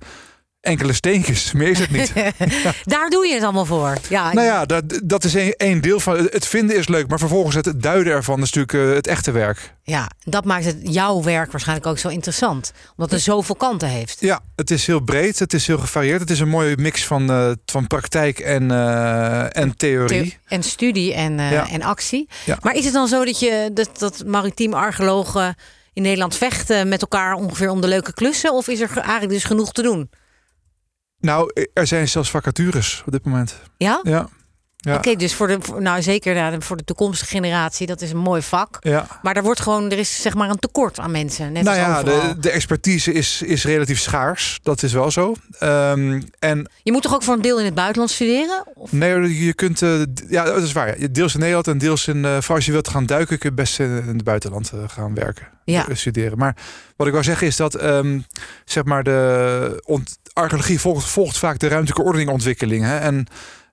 enkele 0.62 0.94
steentjes. 0.94 1.52
Meer 1.52 1.68
is 1.70 1.80
het 1.80 1.92
niet. 1.92 2.14
Daar 2.94 3.10
doe 3.10 3.28
je 3.28 3.34
het 3.34 3.44
allemaal 3.44 3.66
voor. 3.66 3.98
Ja. 4.10 4.34
Nou 4.34 4.46
ja, 4.48 4.66
dat, 4.66 4.84
dat 5.04 5.24
is 5.24 5.36
één 5.56 5.82
deel 5.82 6.00
van 6.00 6.16
het 6.18 6.48
vinden 6.48 6.76
is 6.78 6.88
leuk, 6.88 7.08
maar 7.08 7.20
vervolgens 7.20 7.56
het 7.56 7.82
duiden 7.82 8.14
ervan 8.14 8.42
is 8.42 8.52
natuurlijk 8.54 8.90
uh, 8.90 8.96
het 8.96 9.08
echte 9.08 9.32
werk. 9.32 9.74
Ja, 9.84 10.10
dat 10.24 10.46
maakt 10.46 10.66
het 10.66 10.78
jouw 10.82 11.24
werk 11.24 11.52
waarschijnlijk 11.52 11.88
ook 11.88 11.98
zo 11.98 12.08
interessant, 12.08 12.72
omdat 12.96 13.12
het 13.12 13.22
zoveel 13.22 13.56
kanten 13.56 13.88
heeft. 13.88 14.18
Ja, 14.20 14.40
het 14.56 14.72
is 14.72 14.88
heel 14.88 15.00
breed, 15.00 15.40
het 15.40 15.54
is 15.54 15.68
heel 15.68 15.78
gevarieerd, 15.78 16.20
het 16.22 16.30
is 16.30 16.40
een 16.40 16.50
mooie 16.50 16.78
mix 16.78 17.06
van, 17.06 17.32
uh, 17.32 17.52
van 17.66 17.88
praktijk 17.88 18.40
en, 18.40 18.64
uh, 18.72 19.58
en 19.58 19.78
theorie. 19.78 20.30
The 20.30 20.36
en 20.56 20.64
studie 20.64 21.14
en, 21.14 21.34
ja. 21.38 21.70
en 21.70 21.82
actie. 21.82 22.30
Ja. 22.46 22.58
Maar 22.62 22.74
is 22.76 22.86
het 22.86 22.94
dan 22.94 23.08
zo 23.08 23.26
dat 23.26 23.40
je 23.40 23.70
dat, 23.74 23.90
dat 24.00 24.24
maritiem 24.26 24.74
archeologen 24.74 25.56
in 25.94 26.02
Nederland 26.02 26.36
vechten 26.36 26.88
met 26.88 27.02
elkaar 27.02 27.34
ongeveer 27.34 27.70
om 27.70 27.82
de 27.82 27.88
leuke 27.88 28.14
klussen? 28.14 28.54
Of 28.54 28.68
is 28.68 28.80
er 28.80 28.90
ge- 28.90 29.00
eigenlijk 29.00 29.32
dus 29.32 29.44
genoeg 29.44 29.72
te 29.72 29.82
doen? 29.82 30.10
Nou, 31.20 31.52
er 31.74 31.88
zijn 31.88 32.08
zelfs 32.08 32.30
vacatures 32.30 33.04
op 33.06 33.12
dit 33.12 33.26
moment. 33.26 33.60
Ja? 33.78 34.00
Ja, 34.04 34.30
ja. 34.82 34.96
Oké, 34.96 35.16
dus 35.16 35.34
voor 35.34 35.48
de, 35.48 35.58
nou 35.80 36.02
zeker 36.02 36.36
ja, 36.36 36.60
voor 36.60 36.78
de 36.78 36.84
toekomstige 36.84 37.32
generatie, 37.32 37.88
dat 37.88 38.02
is 38.02 38.12
een 38.12 38.18
mooi 38.18 38.42
vak. 38.42 38.78
ja. 38.80 39.06
Maar 39.22 39.36
er 39.36 39.44
wordt 39.44 39.60
gewoon, 39.60 39.92
er 39.92 39.98
is 39.98 40.22
zeg 40.22 40.34
maar 40.34 40.50
een 40.50 40.60
tekort 40.60 41.00
aan 41.00 41.12
mensen. 41.12 41.52
Net 41.52 41.64
Nou 41.64 41.78
als 41.78 41.88
ja, 41.88 42.04
de, 42.04 42.40
de 42.40 42.50
expertise 42.50 43.14
is, 43.14 43.42
is 43.42 43.64
relatief 43.64 44.00
schaars. 44.00 44.60
Dat 44.64 44.84
is 44.84 44.94
wel 44.94 45.12
zo. 45.12 45.36
Ehm, 45.60 46.22
en 46.40 46.70
Je 46.84 46.92
moet 46.92 47.02
toch 47.02 47.14
ook 47.14 47.24
voor 47.24 47.34
een 47.34 47.42
deel 47.42 47.60
in 47.60 47.66
het 47.66 47.74
buitenland 47.74 48.12
studeren? 48.12 48.64
Of? 48.76 48.92
nee, 48.92 49.46
je 49.46 49.54
kunt... 49.54 49.82
eh, 49.82 50.02
ja, 50.30 50.44
dat 50.44 50.64
is 50.64 50.72
waar. 50.72 51.12
Deels 51.12 51.34
in 51.34 51.40
Nederland 51.40 51.68
en 51.68 51.78
deels 51.78 52.08
in... 52.08 52.26
eh 52.26 52.38
voor 52.42 52.56
als 52.56 52.66
je 52.66 52.72
wilt 52.72 52.88
gaan 52.88 53.06
duiken, 53.06 53.38
kun 53.40 53.50
je 53.50 53.56
best 53.56 53.80
in, 53.80 54.02
in 54.08 54.08
het 54.16 54.24
buitenland 54.24 54.72
eh, 54.74 54.80
gaan 54.88 55.14
werken. 55.14 55.48
Ja. 55.64 55.88
eh, 55.88 55.96
Studeren. 55.96 56.38
Maar 56.38 56.56
wat 56.96 57.08
ik 57.08 57.14
wou 57.14 57.26
zeggen 57.26 57.48
is 57.48 57.56
dat... 57.56 57.76
ehm, 57.76 58.20
zeg 58.66 58.84
maar 58.84 59.04
de 59.04 59.82
archeologie 60.34 60.80
volgt, 60.80 61.10
volgt 61.10 61.38
vaak 61.38 61.60
de 61.60 61.68
ruimtelijke 61.68 62.04
ordeningontwikkeling. 62.04 62.84
Hè? 62.84 62.98
En 62.98 63.28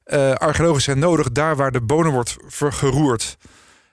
eh 0.07 0.33
archeologen 0.33 0.83
zijn 0.83 0.99
nodig 0.99 1.31
daar 1.33 1.57
waar 1.57 1.73
de 1.73 1.81
bodem 1.81 2.13
wordt 2.13 2.37
vergeroerd. 2.49 3.37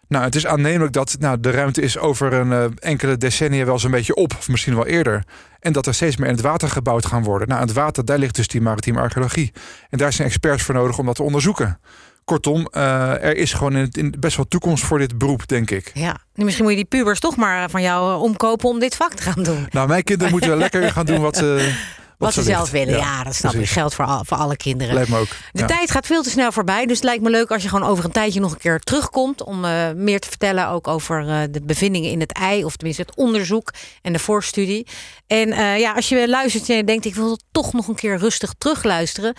Nou, 0.07 0.23
het 0.25 0.35
is 0.35 0.45
aannemelijk 0.45 0.93
dat 0.93 1.15
nou, 1.19 1.39
de 1.39 1.51
ruimte 1.51 1.81
is 1.81 1.97
over 1.97 2.33
een 2.33 2.51
eh, 2.51 2.65
enkele 2.79 3.17
decennia 3.17 3.65
wel 3.65 3.79
zo'n 3.79 3.91
beetje 3.91 4.15
op, 4.15 4.35
of 4.37 4.47
misschien 4.49 4.75
wel 4.75 4.85
eerder. 4.85 5.23
En 5.59 5.73
dat 5.73 5.85
er 5.85 5.93
steeds 5.93 6.17
meer 6.17 6.27
in 6.27 6.33
het 6.33 6.43
water 6.43 6.69
gebouwd 6.69 7.05
gaan 7.05 7.23
worden. 7.23 7.47
Nou, 7.47 7.61
het 7.61 7.73
water, 7.73 8.05
daar 8.05 8.17
ligt 8.17 8.35
dus 8.35 8.47
die 8.47 8.61
maritieme 8.61 8.99
archeologie. 8.99 9.51
En 9.89 9.97
daar 9.97 10.13
zijn 10.13 10.27
experts 10.27 10.63
voor 10.63 10.75
nodig 10.75 10.97
om 10.97 11.05
dat 11.05 11.15
te 11.15 11.23
onderzoeken. 11.23 11.79
Kortom, 12.25 12.67
eh, 12.71 13.09
er 13.23 13.35
is 13.35 13.53
gewoon 13.53 13.73
in, 13.75 13.81
het- 13.83 13.97
in 13.97 14.15
best 14.19 14.35
wel 14.35 14.47
toekomst 14.47 14.83
voor 14.83 14.97
dit 14.99 15.17
beroep, 15.17 15.47
denk 15.47 15.71
ik. 15.71 15.91
Ja, 15.93 16.17
nu 16.35 16.43
misschien 16.43 16.65
moet 16.65 16.73
je 16.77 16.79
die 16.89 16.99
pubers 16.99 17.19
toch 17.19 17.35
maar 17.35 17.69
van 17.69 17.81
jou 17.81 18.19
omkopen 18.21 18.69
om 18.69 18.79
dit 18.79 18.95
vak 18.95 19.13
te 19.13 19.23
gaan 19.23 19.43
doen. 19.43 19.67
Nou, 19.69 19.87
mijn 19.87 20.03
kinderen 20.03 20.31
moeten 20.31 20.49
wel 20.49 20.59
lekker 20.59 20.91
gaan 20.91 21.05
doen 21.05 21.21
wat 21.21 21.35
ze, 21.35 21.73
Wat, 22.17 22.33
ze 22.33 22.43
zelf 22.43 22.71
willen. 22.71 22.97
Ja, 22.97 23.23
dat 23.23 23.35
snap 23.35 23.51
ik. 23.51 23.57
precies. 23.57 23.75
Geldt 23.75 23.93
voor, 23.93 24.05
al, 24.05 24.23
voor 24.25 24.37
alle 24.37 24.57
kinderen. 24.57 24.93
Lijkt 24.93 25.09
me 25.09 25.17
ook. 25.17 25.27
De 25.51 25.59
ja. 25.59 25.65
tijd 25.65 25.91
gaat 25.91 26.05
veel 26.05 26.23
te 26.23 26.29
snel 26.29 26.51
voorbij. 26.51 26.85
Dus 26.85 26.95
het 26.95 27.05
lijkt 27.05 27.23
me 27.23 27.29
leuk 27.29 27.51
als 27.51 27.63
je 27.63 27.69
gewoon 27.69 27.89
over 27.89 28.05
een 28.05 28.11
tijdje 28.11 28.39
nog 28.39 28.51
een 28.51 28.57
keer 28.57 28.79
terugkomt. 28.79 29.43
Om 29.43 29.65
eh, 29.65 29.91
meer 29.95 30.19
te 30.19 30.27
vertellen 30.27 30.67
ook 30.67 30.87
over 30.87 31.29
eh, 31.29 31.41
de 31.51 31.61
bevindingen 31.61 32.09
in 32.11 32.19
het 32.19 32.31
ei. 32.31 32.65
Of 32.65 32.75
tenminste 32.75 33.03
het 33.03 33.15
onderzoek 33.15 33.73
en 34.01 34.13
de 34.13 34.19
voorstudie. 34.19 34.87
En 35.27 35.51
eh, 35.51 35.79
ja, 35.79 35.93
als 35.93 36.09
je 36.09 36.29
luistert 36.29 36.69
en 36.69 36.75
je 36.75 36.83
denkt 36.83 37.05
ik 37.05 37.15
wil 37.15 37.39
toch 37.51 37.73
nog 37.73 37.87
een 37.87 37.95
keer 37.95 38.17
rustig 38.17 38.53
terugluisteren. 38.57 39.35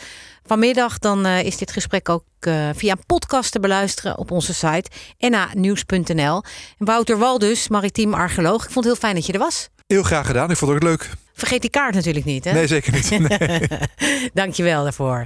Vanmiddag 0.46 0.98
dan 0.98 1.26
is 1.26 1.56
dit 1.56 1.72
gesprek 1.72 2.08
ook 2.08 2.24
via 2.74 2.92
een 2.92 3.06
podcast 3.06 3.52
te 3.52 3.60
beluisteren 3.60 4.18
op 4.18 4.30
onze 4.30 4.54
site 4.54 4.90
nanieuws.nl. 5.18 6.42
Wouter 6.78 7.18
Waldus, 7.18 7.68
maritiem 7.68 8.14
archeoloog. 8.14 8.64
Ik 8.64 8.70
vond 8.70 8.74
het 8.74 8.84
heel 8.84 8.96
fijn 8.96 9.14
dat 9.14 9.26
je 9.26 9.32
er 9.32 9.38
was. 9.38 9.68
Heel 9.86 10.02
graag 10.02 10.26
gedaan. 10.26 10.50
Ik 10.50 10.56
vond 10.56 10.72
het 10.72 10.82
ook 10.82 10.88
leuk. 10.88 11.10
Vergeet 11.34 11.60
die 11.60 11.70
kaart 11.70 11.94
natuurlijk 11.94 12.24
niet. 12.24 12.44
Hè? 12.44 12.52
Nee, 12.52 12.66
zeker 12.66 12.92
niet. 12.92 13.10
Nee. 13.28 13.68
Dankjewel 14.32 14.82
daarvoor. 14.82 15.24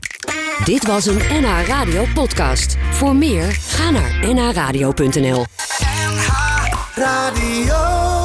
Dit 0.65 0.87
was 0.87 1.07
een 1.07 1.19
NH 1.31 1.67
Radio 1.67 2.05
podcast. 2.15 2.77
Voor 2.91 3.17
meer, 3.17 3.53
ga 3.53 3.91
naar 3.91 4.35
nhradio.nl. 4.35 5.47
Radio. 6.95 8.18